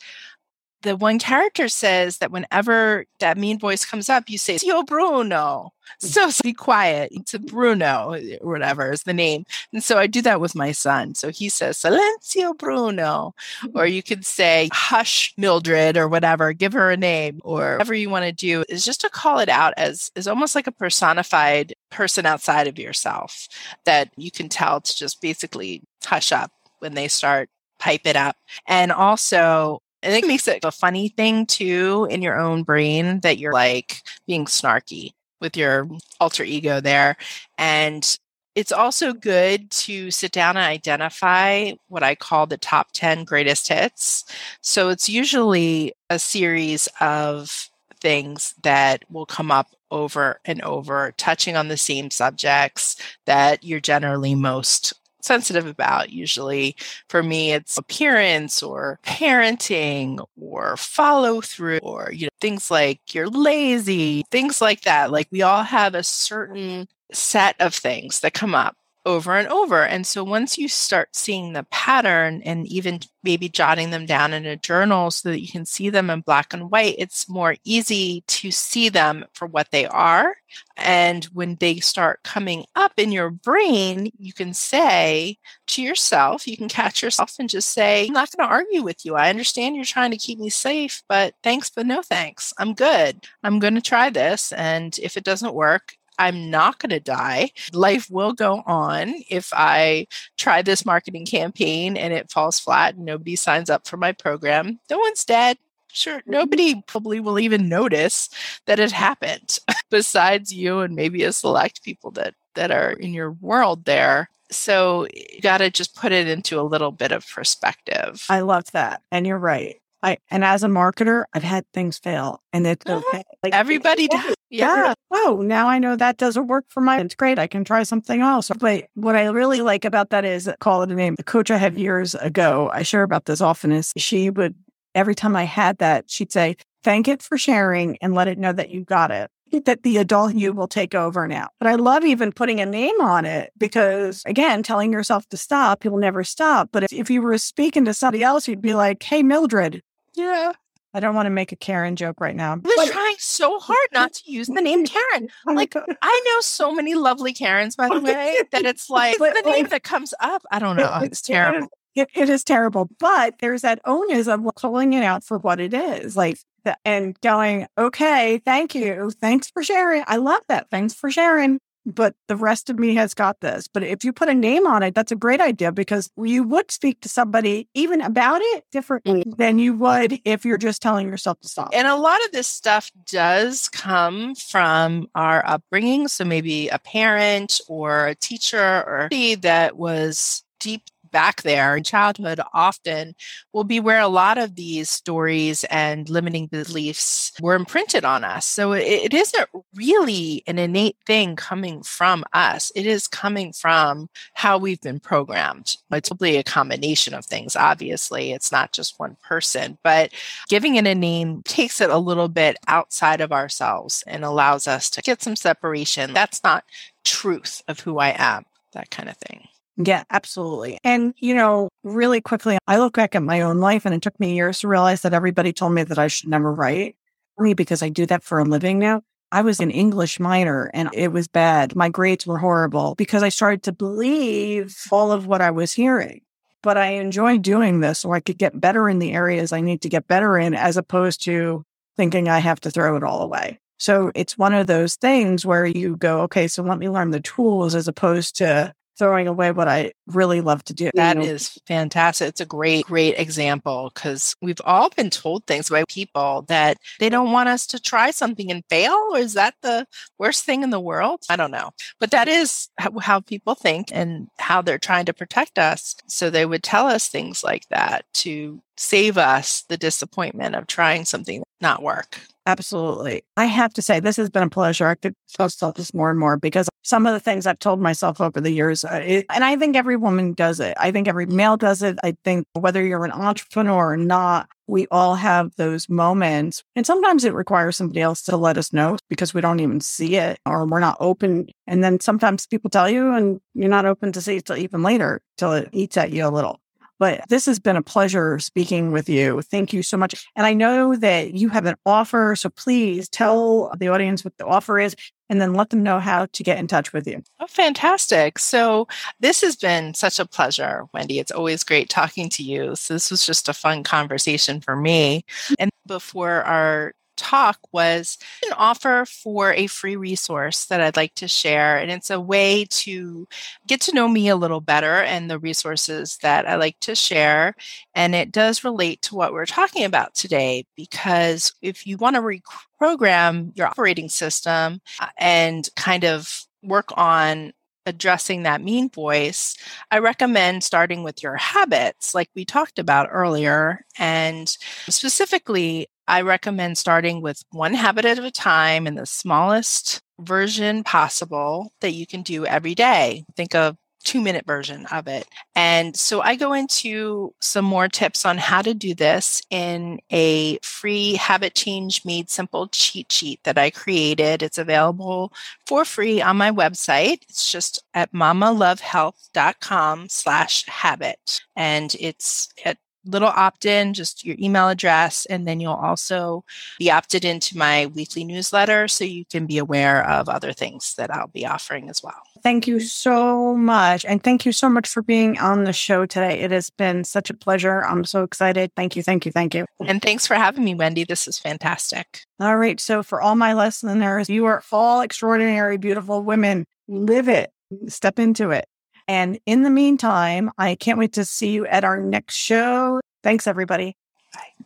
the 0.84 0.96
one 0.96 1.18
character 1.18 1.68
says 1.68 2.18
that 2.18 2.30
whenever 2.30 3.06
that 3.18 3.38
mean 3.38 3.58
voice 3.58 3.84
comes 3.84 4.08
up, 4.08 4.28
you 4.28 4.38
say, 4.38 4.58
Yo, 4.62 4.82
Bruno. 4.82 5.72
So, 5.98 6.30
be 6.42 6.52
quiet. 6.52 7.10
It's 7.12 7.34
a 7.34 7.38
Bruno 7.38 8.14
or 8.40 8.52
whatever 8.52 8.92
is 8.92 9.02
the 9.02 9.14
name. 9.14 9.44
And 9.72 9.82
so 9.82 9.98
I 9.98 10.06
do 10.06 10.20
that 10.22 10.40
with 10.40 10.54
my 10.54 10.72
son. 10.72 11.14
So 11.14 11.30
he 11.30 11.48
says, 11.48 11.78
Silencio 11.78 12.56
Bruno. 12.56 13.34
Or 13.74 13.86
you 13.86 14.02
could 14.02 14.24
say, 14.26 14.68
Hush 14.72 15.34
Mildred 15.36 15.96
or 15.96 16.06
whatever, 16.08 16.52
give 16.52 16.74
her 16.74 16.90
a 16.90 16.96
name 16.96 17.40
or 17.44 17.72
whatever 17.72 17.94
you 17.94 18.10
want 18.10 18.26
to 18.26 18.32
do 18.32 18.64
is 18.68 18.84
just 18.84 19.00
to 19.00 19.08
call 19.08 19.38
it 19.38 19.48
out 19.48 19.74
as 19.76 20.10
is 20.14 20.28
almost 20.28 20.54
like 20.54 20.66
a 20.66 20.72
personified 20.72 21.74
person 21.90 22.26
outside 22.26 22.66
of 22.66 22.78
yourself 22.78 23.48
that 23.84 24.10
you 24.16 24.30
can 24.30 24.48
tell 24.48 24.80
to 24.80 24.96
just 24.96 25.20
basically 25.20 25.82
hush 26.04 26.30
up 26.30 26.52
when 26.80 26.94
they 26.94 27.08
start 27.08 27.48
pipe 27.78 28.02
it 28.04 28.16
up. 28.16 28.36
And 28.66 28.92
also 28.92 29.82
Think 30.04 30.24
it 30.24 30.28
makes 30.28 30.48
it 30.48 30.64
a 30.64 30.70
funny 30.70 31.08
thing 31.08 31.46
too 31.46 32.06
in 32.10 32.22
your 32.22 32.38
own 32.38 32.62
brain 32.62 33.20
that 33.20 33.38
you're 33.38 33.52
like 33.52 34.02
being 34.26 34.44
snarky 34.44 35.12
with 35.40 35.56
your 35.56 35.88
alter 36.20 36.44
ego 36.44 36.80
there. 36.80 37.16
And 37.58 38.18
it's 38.54 38.72
also 38.72 39.12
good 39.12 39.70
to 39.70 40.10
sit 40.10 40.30
down 40.30 40.56
and 40.56 40.64
identify 40.64 41.72
what 41.88 42.02
I 42.02 42.14
call 42.14 42.46
the 42.46 42.56
top 42.56 42.92
10 42.92 43.24
greatest 43.24 43.68
hits. 43.68 44.24
So 44.60 44.90
it's 44.90 45.08
usually 45.08 45.92
a 46.10 46.18
series 46.18 46.88
of 47.00 47.68
things 48.00 48.54
that 48.62 49.04
will 49.10 49.26
come 49.26 49.50
up 49.50 49.74
over 49.90 50.40
and 50.44 50.60
over, 50.62 51.12
touching 51.16 51.56
on 51.56 51.68
the 51.68 51.76
same 51.76 52.10
subjects 52.10 52.96
that 53.26 53.64
you're 53.64 53.80
generally 53.80 54.34
most 54.34 54.92
sensitive 55.24 55.66
about. 55.66 56.10
Usually 56.10 56.76
for 57.08 57.22
me, 57.22 57.52
it's 57.52 57.78
appearance 57.78 58.62
or 58.62 58.98
parenting 59.04 60.24
or 60.40 60.76
follow 60.76 61.40
through 61.40 61.78
or, 61.78 62.10
you 62.12 62.26
know, 62.26 62.30
things 62.40 62.70
like 62.70 63.14
you're 63.14 63.28
lazy, 63.28 64.24
things 64.30 64.60
like 64.60 64.82
that. 64.82 65.10
Like 65.10 65.28
we 65.30 65.42
all 65.42 65.62
have 65.62 65.94
a 65.94 66.02
certain 66.02 66.88
set 67.12 67.56
of 67.60 67.74
things 67.74 68.20
that 68.20 68.34
come 68.34 68.54
up 68.54 68.76
over 69.06 69.34
and 69.36 69.48
over. 69.48 69.84
And 69.84 70.06
so 70.06 70.24
once 70.24 70.56
you 70.56 70.68
start 70.68 71.14
seeing 71.14 71.52
the 71.52 71.64
pattern 71.64 72.42
and 72.44 72.66
even 72.66 73.00
maybe 73.22 73.48
jotting 73.48 73.90
them 73.90 74.06
down 74.06 74.32
in 74.32 74.46
a 74.46 74.56
journal 74.56 75.10
so 75.10 75.30
that 75.30 75.40
you 75.40 75.48
can 75.48 75.66
see 75.66 75.90
them 75.90 76.10
in 76.10 76.20
black 76.20 76.52
and 76.52 76.70
white, 76.70 76.94
it's 76.98 77.28
more 77.28 77.56
easy 77.64 78.22
to 78.26 78.50
see 78.50 78.88
them 78.88 79.24
for 79.32 79.46
what 79.46 79.70
they 79.70 79.86
are. 79.86 80.36
And 80.76 81.24
when 81.26 81.56
they 81.56 81.76
start 81.80 82.22
coming 82.22 82.64
up 82.76 82.92
in 82.96 83.12
your 83.12 83.30
brain, 83.30 84.10
you 84.18 84.32
can 84.32 84.54
say 84.54 85.38
to 85.68 85.82
yourself, 85.82 86.46
you 86.46 86.56
can 86.56 86.68
catch 86.68 87.02
yourself 87.02 87.34
and 87.38 87.48
just 87.48 87.70
say, 87.70 88.06
I'm 88.06 88.12
not 88.12 88.30
going 88.36 88.48
to 88.48 88.52
argue 88.52 88.82
with 88.82 89.04
you. 89.04 89.14
I 89.16 89.30
understand 89.30 89.76
you're 89.76 89.84
trying 89.84 90.10
to 90.10 90.16
keep 90.16 90.38
me 90.38 90.50
safe, 90.50 91.02
but 91.08 91.34
thanks, 91.42 91.70
but 91.70 91.86
no 91.86 92.02
thanks. 92.02 92.52
I'm 92.58 92.74
good. 92.74 93.26
I'm 93.42 93.58
going 93.58 93.74
to 93.74 93.80
try 93.80 94.10
this. 94.10 94.52
And 94.52 94.98
if 94.98 95.16
it 95.16 95.24
doesn't 95.24 95.54
work, 95.54 95.96
I'm 96.18 96.50
not 96.50 96.78
going 96.78 96.90
to 96.90 97.00
die. 97.00 97.50
Life 97.72 98.08
will 98.10 98.32
go 98.32 98.62
on 98.66 99.14
if 99.28 99.50
I 99.52 100.06
try 100.36 100.62
this 100.62 100.86
marketing 100.86 101.26
campaign 101.26 101.96
and 101.96 102.12
it 102.12 102.30
falls 102.30 102.60
flat 102.60 102.94
and 102.94 103.04
nobody 103.04 103.36
signs 103.36 103.70
up 103.70 103.86
for 103.86 103.96
my 103.96 104.12
program. 104.12 104.80
No 104.90 104.98
one's 104.98 105.24
dead. 105.24 105.58
Sure, 105.88 106.18
mm-hmm. 106.18 106.30
nobody 106.30 106.82
probably 106.86 107.20
will 107.20 107.38
even 107.38 107.68
notice 107.68 108.28
that 108.66 108.80
it 108.80 108.90
happened 108.90 109.58
besides 109.90 110.52
you 110.52 110.80
and 110.80 110.96
maybe 110.96 111.22
a 111.22 111.32
select 111.32 111.84
people 111.84 112.10
that 112.12 112.34
that 112.54 112.70
are 112.70 112.92
in 112.92 113.14
your 113.14 113.32
world 113.32 113.84
there. 113.84 114.28
So 114.50 115.06
you 115.12 115.40
got 115.40 115.58
to 115.58 115.70
just 115.70 115.96
put 115.96 116.12
it 116.12 116.28
into 116.28 116.60
a 116.60 116.62
little 116.62 116.92
bit 116.92 117.12
of 117.12 117.26
perspective. 117.26 118.24
I 118.28 118.40
love 118.40 118.70
that. 118.72 119.02
And 119.10 119.26
you're 119.26 119.38
right. 119.38 119.80
I 120.04 120.18
and 120.30 120.44
as 120.44 120.62
a 120.62 120.68
marketer, 120.68 121.24
I've 121.32 121.42
had 121.42 121.64
things 121.72 121.98
fail 121.98 122.42
and 122.52 122.66
it's 122.66 122.84
uh-huh. 122.86 123.02
okay. 123.08 123.24
Like 123.42 123.54
everybody 123.54 124.06
does. 124.08 124.34
Yeah. 124.50 124.94
Oh, 125.10 125.40
now 125.42 125.66
I 125.66 125.78
know 125.78 125.96
that 125.96 126.18
doesn't 126.18 126.46
work 126.46 126.66
for 126.68 126.80
my 126.80 127.00
it's 127.00 127.14
great. 127.14 127.38
I 127.38 127.46
can 127.46 127.64
try 127.64 127.82
something 127.82 128.20
else. 128.20 128.50
But 128.58 128.84
what 128.94 129.16
I 129.16 129.24
really 129.26 129.62
like 129.62 129.84
about 129.84 130.10
that 130.10 130.24
is 130.24 130.48
call 130.60 130.82
it 130.82 130.90
a 130.90 130.94
name. 130.94 131.14
The 131.16 131.24
coach 131.24 131.50
I 131.50 131.56
had 131.56 131.78
years 131.78 132.14
ago, 132.14 132.70
I 132.72 132.82
share 132.82 133.02
about 133.02 133.24
this 133.24 133.40
often 133.40 133.72
is 133.72 133.92
she 133.96 134.30
would 134.30 134.54
every 134.94 135.14
time 135.14 135.34
I 135.34 135.44
had 135.44 135.78
that, 135.78 136.08
she'd 136.08 136.30
say, 136.30 136.56
thank 136.84 137.08
it 137.08 137.22
for 137.22 137.36
sharing 137.36 137.96
and 138.00 138.14
let 138.14 138.28
it 138.28 138.38
know 138.38 138.52
that 138.52 138.70
you 138.70 138.84
got 138.84 139.10
it 139.10 139.30
that 139.60 139.82
the 139.82 139.98
adult 139.98 140.34
you 140.34 140.52
will 140.52 140.66
take 140.66 140.94
over 140.94 141.28
now. 141.28 141.48
But 141.58 141.68
I 141.68 141.74
love 141.76 142.04
even 142.04 142.32
putting 142.32 142.60
a 142.60 142.66
name 142.66 143.00
on 143.00 143.24
it 143.24 143.52
because, 143.56 144.22
again, 144.26 144.62
telling 144.62 144.92
yourself 144.92 145.28
to 145.28 145.36
stop, 145.36 145.84
you'll 145.84 145.98
never 145.98 146.24
stop. 146.24 146.70
But 146.72 146.84
if, 146.84 146.92
if 146.92 147.10
you 147.10 147.22
were 147.22 147.38
speaking 147.38 147.84
to 147.84 147.94
somebody 147.94 148.22
else, 148.22 148.48
you'd 148.48 148.60
be 148.60 148.74
like, 148.74 149.02
hey, 149.02 149.22
Mildred, 149.22 149.82
yeah. 150.14 150.52
I 150.96 151.00
don't 151.00 151.16
want 151.16 151.26
to 151.26 151.30
make 151.30 151.50
a 151.50 151.56
Karen 151.56 151.96
joke 151.96 152.20
right 152.20 152.36
now. 152.36 152.54
But- 152.54 152.88
trying 152.88 153.16
so 153.18 153.58
hard 153.58 153.88
not 153.92 154.12
to 154.14 154.30
use 154.30 154.46
the 154.46 154.62
name 154.62 154.86
Karen. 154.86 155.28
Like 155.46 155.74
I 156.02 156.22
know 156.26 156.40
so 156.40 156.72
many 156.72 156.94
lovely 156.94 157.32
Karens, 157.32 157.74
by 157.76 157.88
the 157.88 158.00
way, 158.00 158.38
that 158.52 158.64
it's 158.64 158.88
like 158.88 159.18
the 159.18 159.42
name 159.44 159.66
that 159.68 159.82
comes 159.82 160.14
up. 160.20 160.44
I 160.50 160.58
don't 160.60 160.76
know. 160.76 161.00
It's 161.02 161.20
terrible. 161.20 161.68
It, 161.94 162.08
it 162.14 162.28
is 162.28 162.42
terrible, 162.42 162.88
but 162.98 163.36
there's 163.40 163.62
that 163.62 163.80
onus 163.84 164.26
of 164.26 164.40
pulling 164.56 164.94
it 164.94 165.04
out 165.04 165.22
for 165.22 165.38
what 165.38 165.60
it 165.60 165.72
is, 165.74 166.16
like 166.16 166.38
and 166.84 167.20
going, 167.20 167.66
okay, 167.76 168.38
thank 168.38 168.74
you, 168.74 169.10
thanks 169.20 169.50
for 169.50 169.62
sharing. 169.62 170.02
I 170.06 170.16
love 170.16 170.42
that. 170.48 170.70
Thanks 170.70 170.94
for 170.94 171.10
sharing 171.10 171.60
but 171.86 172.14
the 172.28 172.36
rest 172.36 172.70
of 172.70 172.78
me 172.78 172.94
has 172.94 173.14
got 173.14 173.40
this. 173.40 173.68
But 173.68 173.82
if 173.82 174.04
you 174.04 174.12
put 174.12 174.28
a 174.28 174.34
name 174.34 174.66
on 174.66 174.82
it, 174.82 174.94
that's 174.94 175.12
a 175.12 175.16
great 175.16 175.40
idea 175.40 175.72
because 175.72 176.10
you 176.16 176.42
would 176.44 176.70
speak 176.70 177.00
to 177.02 177.08
somebody 177.08 177.68
even 177.74 178.00
about 178.00 178.40
it 178.42 178.64
differently 178.72 179.24
mm. 179.24 179.36
than 179.36 179.58
you 179.58 179.74
would 179.74 180.20
if 180.24 180.44
you're 180.44 180.58
just 180.58 180.82
telling 180.82 181.06
yourself 181.08 181.40
to 181.40 181.48
stop. 181.48 181.70
And 181.72 181.86
a 181.86 181.96
lot 181.96 182.24
of 182.24 182.32
this 182.32 182.48
stuff 182.48 182.90
does 183.06 183.68
come 183.68 184.34
from 184.34 185.08
our 185.14 185.44
upbringing. 185.46 186.08
So 186.08 186.24
maybe 186.24 186.68
a 186.68 186.78
parent 186.78 187.60
or 187.68 188.08
a 188.08 188.14
teacher 188.14 188.58
or 188.58 189.08
that 189.40 189.76
was 189.76 190.44
deep 190.60 190.82
back 191.14 191.42
there 191.42 191.76
in 191.76 191.84
childhood 191.84 192.40
often 192.52 193.14
will 193.52 193.62
be 193.62 193.78
where 193.78 194.00
a 194.00 194.08
lot 194.08 194.36
of 194.36 194.56
these 194.56 194.90
stories 194.90 195.62
and 195.70 196.10
limiting 196.10 196.48
beliefs 196.48 197.30
were 197.40 197.54
imprinted 197.54 198.04
on 198.04 198.24
us. 198.24 198.44
So 198.44 198.72
it, 198.72 198.82
it 198.82 199.14
isn't 199.14 199.48
really 199.76 200.42
an 200.48 200.58
innate 200.58 200.96
thing 201.06 201.36
coming 201.36 201.84
from 201.84 202.24
us. 202.32 202.72
It 202.74 202.84
is 202.84 203.06
coming 203.06 203.52
from 203.52 204.08
how 204.34 204.58
we've 204.58 204.80
been 204.80 204.98
programmed. 204.98 205.76
It's 205.92 206.08
probably 206.08 206.36
a 206.36 206.42
combination 206.42 207.14
of 207.14 207.24
things, 207.24 207.54
obviously. 207.54 208.32
It's 208.32 208.50
not 208.50 208.72
just 208.72 208.98
one 208.98 209.16
person, 209.22 209.78
but 209.84 210.12
giving 210.48 210.74
it 210.74 210.86
a 210.86 210.96
name 210.96 211.42
takes 211.44 211.80
it 211.80 211.90
a 211.90 211.98
little 211.98 212.28
bit 212.28 212.56
outside 212.66 213.20
of 213.20 213.30
ourselves 213.30 214.02
and 214.08 214.24
allows 214.24 214.66
us 214.66 214.90
to 214.90 215.00
get 215.00 215.22
some 215.22 215.36
separation. 215.36 216.12
That's 216.12 216.42
not 216.42 216.64
truth 217.04 217.62
of 217.68 217.78
who 217.78 217.98
I 217.98 218.16
am, 218.18 218.46
that 218.72 218.90
kind 218.90 219.08
of 219.08 219.16
thing. 219.18 219.46
Yeah, 219.76 220.04
absolutely. 220.10 220.78
And, 220.84 221.14
you 221.18 221.34
know, 221.34 221.68
really 221.82 222.20
quickly, 222.20 222.58
I 222.66 222.78
look 222.78 222.94
back 222.94 223.14
at 223.14 223.22
my 223.22 223.40
own 223.40 223.58
life 223.58 223.84
and 223.84 223.94
it 223.94 224.02
took 224.02 224.18
me 224.20 224.34
years 224.34 224.60
to 224.60 224.68
realize 224.68 225.02
that 225.02 225.14
everybody 225.14 225.52
told 225.52 225.72
me 225.72 225.82
that 225.82 225.98
I 225.98 226.06
should 226.06 226.28
never 226.28 226.52
write 226.52 226.96
me 227.38 227.54
because 227.54 227.82
I 227.82 227.88
do 227.88 228.06
that 228.06 228.22
for 228.22 228.38
a 228.38 228.44
living 228.44 228.78
now. 228.78 229.02
I 229.32 229.42
was 229.42 229.58
an 229.58 229.72
English 229.72 230.20
minor 230.20 230.70
and 230.72 230.90
it 230.92 231.08
was 231.08 231.26
bad. 231.26 231.74
My 231.74 231.88
grades 231.88 232.24
were 232.24 232.38
horrible 232.38 232.94
because 232.94 233.24
I 233.24 233.30
started 233.30 233.64
to 233.64 233.72
believe 233.72 234.76
all 234.92 235.10
of 235.10 235.26
what 235.26 235.40
I 235.40 235.50
was 235.50 235.72
hearing. 235.72 236.20
But 236.62 236.78
I 236.78 236.92
enjoy 236.92 237.38
doing 237.38 237.80
this 237.80 237.98
so 237.98 238.12
I 238.12 238.20
could 238.20 238.38
get 238.38 238.60
better 238.60 238.88
in 238.88 239.00
the 239.00 239.12
areas 239.12 239.52
I 239.52 239.60
need 239.60 239.82
to 239.82 239.88
get 239.88 240.06
better 240.06 240.38
in 240.38 240.54
as 240.54 240.76
opposed 240.76 241.24
to 241.24 241.64
thinking 241.96 242.28
I 242.28 242.38
have 242.38 242.60
to 242.60 242.70
throw 242.70 242.96
it 242.96 243.02
all 243.02 243.22
away. 243.22 243.58
So 243.76 244.12
it's 244.14 244.38
one 244.38 244.54
of 244.54 244.68
those 244.68 244.94
things 244.94 245.44
where 245.44 245.66
you 245.66 245.96
go, 245.96 246.20
okay, 246.22 246.46
so 246.46 246.62
let 246.62 246.78
me 246.78 246.88
learn 246.88 247.10
the 247.10 247.20
tools 247.20 247.74
as 247.74 247.88
opposed 247.88 248.36
to 248.36 248.72
throwing 248.98 249.26
away 249.26 249.50
what 249.50 249.68
I 249.68 249.92
really 250.06 250.40
love 250.40 250.64
to 250.64 250.74
do. 250.74 250.90
That 250.94 251.16
is 251.18 251.58
fantastic. 251.66 252.28
It's 252.28 252.40
a 252.40 252.46
great, 252.46 252.86
great 252.86 253.18
example 253.18 253.90
because 253.92 254.36
we've 254.40 254.60
all 254.64 254.90
been 254.90 255.10
told 255.10 255.46
things 255.46 255.68
by 255.68 255.84
people 255.88 256.42
that 256.48 256.78
they 257.00 257.08
don't 257.08 257.32
want 257.32 257.48
us 257.48 257.66
to 257.68 257.80
try 257.80 258.10
something 258.10 258.50
and 258.50 258.64
fail. 258.68 258.96
Or 259.12 259.18
is 259.18 259.34
that 259.34 259.54
the 259.62 259.86
worst 260.18 260.44
thing 260.44 260.62
in 260.62 260.70
the 260.70 260.80
world? 260.80 261.22
I 261.28 261.36
don't 261.36 261.50
know. 261.50 261.70
But 261.98 262.10
that 262.12 262.28
is 262.28 262.68
how, 262.78 263.20
people 263.20 263.54
think 263.54 263.88
and 263.92 264.28
how 264.38 264.60
they're 264.60 264.78
trying 264.78 265.06
to 265.06 265.12
protect 265.12 265.58
us. 265.58 265.96
So 266.06 266.30
they 266.30 266.46
would 266.46 266.62
tell 266.62 266.86
us 266.86 267.08
things 267.08 267.42
like 267.42 267.68
that 267.68 268.04
to 268.14 268.60
save 268.76 269.16
us 269.16 269.62
the 269.68 269.76
disappointment 269.76 270.54
of 270.54 270.66
trying 270.66 271.04
something 271.04 271.42
not 271.60 271.82
work. 271.82 272.20
Absolutely. 272.46 273.22
I 273.38 273.46
have 273.46 273.72
to 273.74 273.82
say, 273.82 274.00
this 274.00 274.18
has 274.18 274.28
been 274.28 274.42
a 274.42 274.50
pleasure. 274.50 274.86
I 274.86 274.96
could 274.96 275.14
tell 275.34 275.72
this 275.72 275.94
more 275.94 276.10
and 276.10 276.18
more 276.18 276.36
because 276.36 276.68
some 276.82 277.06
of 277.06 277.14
the 277.14 277.20
things 277.20 277.46
I've 277.46 277.58
told 277.58 277.80
myself 277.80 278.20
over 278.20 278.38
the 278.38 278.50
years, 278.50 278.84
uh, 278.84 279.00
it, 279.02 279.26
and 279.30 279.42
I 279.42 279.56
think 279.56 279.76
every 279.76 279.96
woman 279.96 280.34
does 280.34 280.60
it. 280.60 280.76
I 280.78 280.90
think 280.90 281.08
every 281.08 281.24
male 281.24 281.56
does 281.56 281.82
it. 281.82 281.98
I 282.04 282.16
think 282.22 282.46
whether 282.52 282.84
you're 282.84 283.06
an 283.06 283.12
entrepreneur 283.12 283.92
or 283.92 283.96
not, 283.96 284.50
we 284.66 284.86
all 284.90 285.14
have 285.14 285.56
those 285.56 285.88
moments. 285.88 286.62
And 286.76 286.84
sometimes 286.84 287.24
it 287.24 287.32
requires 287.32 287.78
somebody 287.78 288.02
else 288.02 288.20
to 288.22 288.36
let 288.36 288.58
us 288.58 288.74
know 288.74 288.98
because 289.08 289.32
we 289.32 289.40
don't 289.40 289.60
even 289.60 289.80
see 289.80 290.16
it 290.16 290.38
or 290.44 290.66
we're 290.66 290.80
not 290.80 290.98
open. 291.00 291.46
And 291.66 291.82
then 291.82 291.98
sometimes 292.00 292.46
people 292.46 292.68
tell 292.68 292.90
you 292.90 293.14
and 293.14 293.40
you're 293.54 293.70
not 293.70 293.86
open 293.86 294.12
to 294.12 294.20
see 294.20 294.36
it 294.36 294.44
till 294.44 294.58
even 294.58 294.82
later, 294.82 295.22
till 295.38 295.54
it 295.54 295.70
eats 295.72 295.96
at 295.96 296.12
you 296.12 296.26
a 296.26 296.28
little. 296.28 296.60
But 296.98 297.28
this 297.28 297.46
has 297.46 297.58
been 297.58 297.76
a 297.76 297.82
pleasure 297.82 298.38
speaking 298.38 298.92
with 298.92 299.08
you. 299.08 299.42
Thank 299.42 299.72
you 299.72 299.82
so 299.82 299.96
much. 299.96 300.26
And 300.36 300.46
I 300.46 300.54
know 300.54 300.94
that 300.96 301.34
you 301.34 301.48
have 301.48 301.66
an 301.66 301.76
offer. 301.84 302.36
So 302.36 302.50
please 302.50 303.08
tell 303.08 303.72
the 303.76 303.88
audience 303.88 304.24
what 304.24 304.36
the 304.38 304.46
offer 304.46 304.78
is 304.78 304.94
and 305.28 305.40
then 305.40 305.54
let 305.54 305.70
them 305.70 305.82
know 305.82 305.98
how 305.98 306.26
to 306.26 306.42
get 306.42 306.58
in 306.58 306.66
touch 306.66 306.92
with 306.92 307.06
you. 307.06 307.22
Oh, 307.40 307.46
fantastic. 307.46 308.38
So 308.38 308.86
this 309.20 309.40
has 309.40 309.56
been 309.56 309.94
such 309.94 310.18
a 310.18 310.26
pleasure, 310.26 310.84
Wendy. 310.92 311.18
It's 311.18 311.32
always 311.32 311.64
great 311.64 311.88
talking 311.88 312.28
to 312.30 312.42
you. 312.42 312.76
So 312.76 312.94
this 312.94 313.10
was 313.10 313.24
just 313.24 313.48
a 313.48 313.54
fun 313.54 313.82
conversation 313.82 314.60
for 314.60 314.76
me. 314.76 315.24
And 315.58 315.70
before 315.86 316.42
our 316.42 316.92
talk 317.16 317.58
was 317.72 318.18
an 318.46 318.52
offer 318.56 319.04
for 319.06 319.52
a 319.52 319.66
free 319.66 319.96
resource 319.96 320.66
that 320.66 320.80
I'd 320.80 320.96
like 320.96 321.14
to 321.16 321.28
share. 321.28 321.78
And 321.78 321.90
it's 321.90 322.10
a 322.10 322.20
way 322.20 322.66
to 322.70 323.26
get 323.66 323.80
to 323.82 323.94
know 323.94 324.08
me 324.08 324.28
a 324.28 324.36
little 324.36 324.60
better 324.60 325.02
and 325.02 325.30
the 325.30 325.38
resources 325.38 326.18
that 326.22 326.48
I 326.48 326.56
like 326.56 326.78
to 326.80 326.94
share. 326.94 327.54
And 327.94 328.14
it 328.14 328.32
does 328.32 328.64
relate 328.64 329.02
to 329.02 329.14
what 329.14 329.32
we're 329.32 329.46
talking 329.46 329.84
about 329.84 330.14
today, 330.14 330.66
because 330.76 331.52
if 331.62 331.86
you 331.86 331.96
want 331.96 332.16
to 332.16 332.22
reprogram 332.22 333.56
your 333.56 333.66
operating 333.66 334.08
system 334.08 334.80
uh, 335.00 335.08
and 335.18 335.68
kind 335.76 336.04
of 336.04 336.46
work 336.62 336.88
on 336.96 337.52
addressing 337.86 338.44
that 338.44 338.62
mean 338.62 338.88
voice, 338.88 339.54
I 339.90 339.98
recommend 339.98 340.64
starting 340.64 341.02
with 341.02 341.22
your 341.22 341.36
habits, 341.36 342.14
like 342.14 342.30
we 342.34 342.46
talked 342.46 342.78
about 342.78 343.08
earlier. 343.10 343.84
And 343.98 344.48
specifically, 344.88 345.88
I 346.06 346.20
recommend 346.22 346.78
starting 346.78 347.22
with 347.22 347.42
one 347.50 347.74
habit 347.74 348.04
at 348.04 348.18
a 348.18 348.30
time 348.30 348.86
in 348.86 348.94
the 348.94 349.06
smallest 349.06 350.00
version 350.18 350.84
possible 350.84 351.72
that 351.80 351.92
you 351.92 352.06
can 352.06 352.22
do 352.22 352.46
every 352.46 352.74
day. 352.74 353.24
Think 353.36 353.54
of 353.54 353.76
two 354.04 354.20
minute 354.20 354.46
version 354.46 354.86
of 354.86 355.08
it. 355.08 355.26
And 355.56 355.96
so 355.96 356.20
I 356.20 356.36
go 356.36 356.52
into 356.52 357.34
some 357.40 357.64
more 357.64 357.88
tips 357.88 358.24
on 358.24 358.38
how 358.38 358.62
to 358.62 358.74
do 358.74 358.94
this 358.94 359.42
in 359.50 359.98
a 360.12 360.58
free 360.58 361.14
habit 361.14 361.54
change 361.54 362.04
made 362.04 362.30
simple 362.30 362.68
cheat 362.68 363.10
sheet 363.10 363.40
that 363.44 363.58
I 363.58 363.70
created. 363.70 364.42
It's 364.42 364.58
available 364.58 365.32
for 365.66 365.84
free 365.84 366.20
on 366.20 366.36
my 366.36 366.50
website. 366.50 367.22
It's 367.28 367.50
just 367.50 367.82
at 367.94 368.12
mamalovehealth.com 368.12 370.08
slash 370.10 370.66
habit. 370.66 371.40
And 371.56 371.96
it's 371.98 372.50
at 372.64 372.78
little 373.04 373.28
opt 373.28 373.64
in, 373.64 373.94
just 373.94 374.24
your 374.24 374.36
email 374.38 374.68
address. 374.68 375.26
And 375.26 375.46
then 375.46 375.60
you'll 375.60 375.72
also 375.72 376.44
be 376.78 376.90
opted 376.90 377.24
into 377.24 377.56
my 377.56 377.86
weekly 377.86 378.24
newsletter 378.24 378.88
so 378.88 379.04
you 379.04 379.24
can 379.24 379.46
be 379.46 379.58
aware 379.58 380.08
of 380.08 380.28
other 380.28 380.52
things 380.52 380.94
that 380.96 381.14
I'll 381.14 381.28
be 381.28 381.46
offering 381.46 381.88
as 381.88 382.02
well. 382.02 382.20
Thank 382.42 382.66
you 382.66 382.80
so 382.80 383.56
much. 383.56 384.04
And 384.04 384.22
thank 384.22 384.44
you 384.44 384.52
so 384.52 384.68
much 384.68 384.88
for 384.88 385.02
being 385.02 385.38
on 385.38 385.64
the 385.64 385.72
show 385.72 386.06
today. 386.06 386.40
It 386.40 386.50
has 386.50 386.70
been 386.70 387.04
such 387.04 387.30
a 387.30 387.34
pleasure. 387.34 387.84
I'm 387.84 388.04
so 388.04 388.22
excited. 388.22 388.72
Thank 388.76 388.96
you. 388.96 389.02
Thank 389.02 389.24
you. 389.24 389.32
Thank 389.32 389.54
you. 389.54 389.66
And 389.86 390.02
thanks 390.02 390.26
for 390.26 390.34
having 390.34 390.64
me, 390.64 390.74
Wendy. 390.74 391.04
This 391.04 391.26
is 391.26 391.38
fantastic. 391.38 392.20
All 392.40 392.56
right. 392.56 392.78
So, 392.80 393.02
for 393.02 393.22
all 393.22 393.34
my 393.34 393.54
listeners, 393.54 394.28
you 394.28 394.44
are 394.46 394.62
all 394.72 395.00
extraordinary, 395.00 395.78
beautiful 395.78 396.22
women. 396.22 396.66
Live 396.88 397.28
it, 397.28 397.50
step 397.88 398.18
into 398.18 398.50
it. 398.50 398.66
And 399.06 399.38
in 399.46 399.62
the 399.62 399.70
meantime, 399.70 400.50
I 400.56 400.74
can't 400.76 400.98
wait 400.98 401.14
to 401.14 401.24
see 401.24 401.52
you 401.52 401.66
at 401.66 401.84
our 401.84 402.00
next 402.00 402.36
show. 402.36 403.00
Thanks, 403.22 403.46
everybody. 403.46 403.96
Bye. 404.32 404.63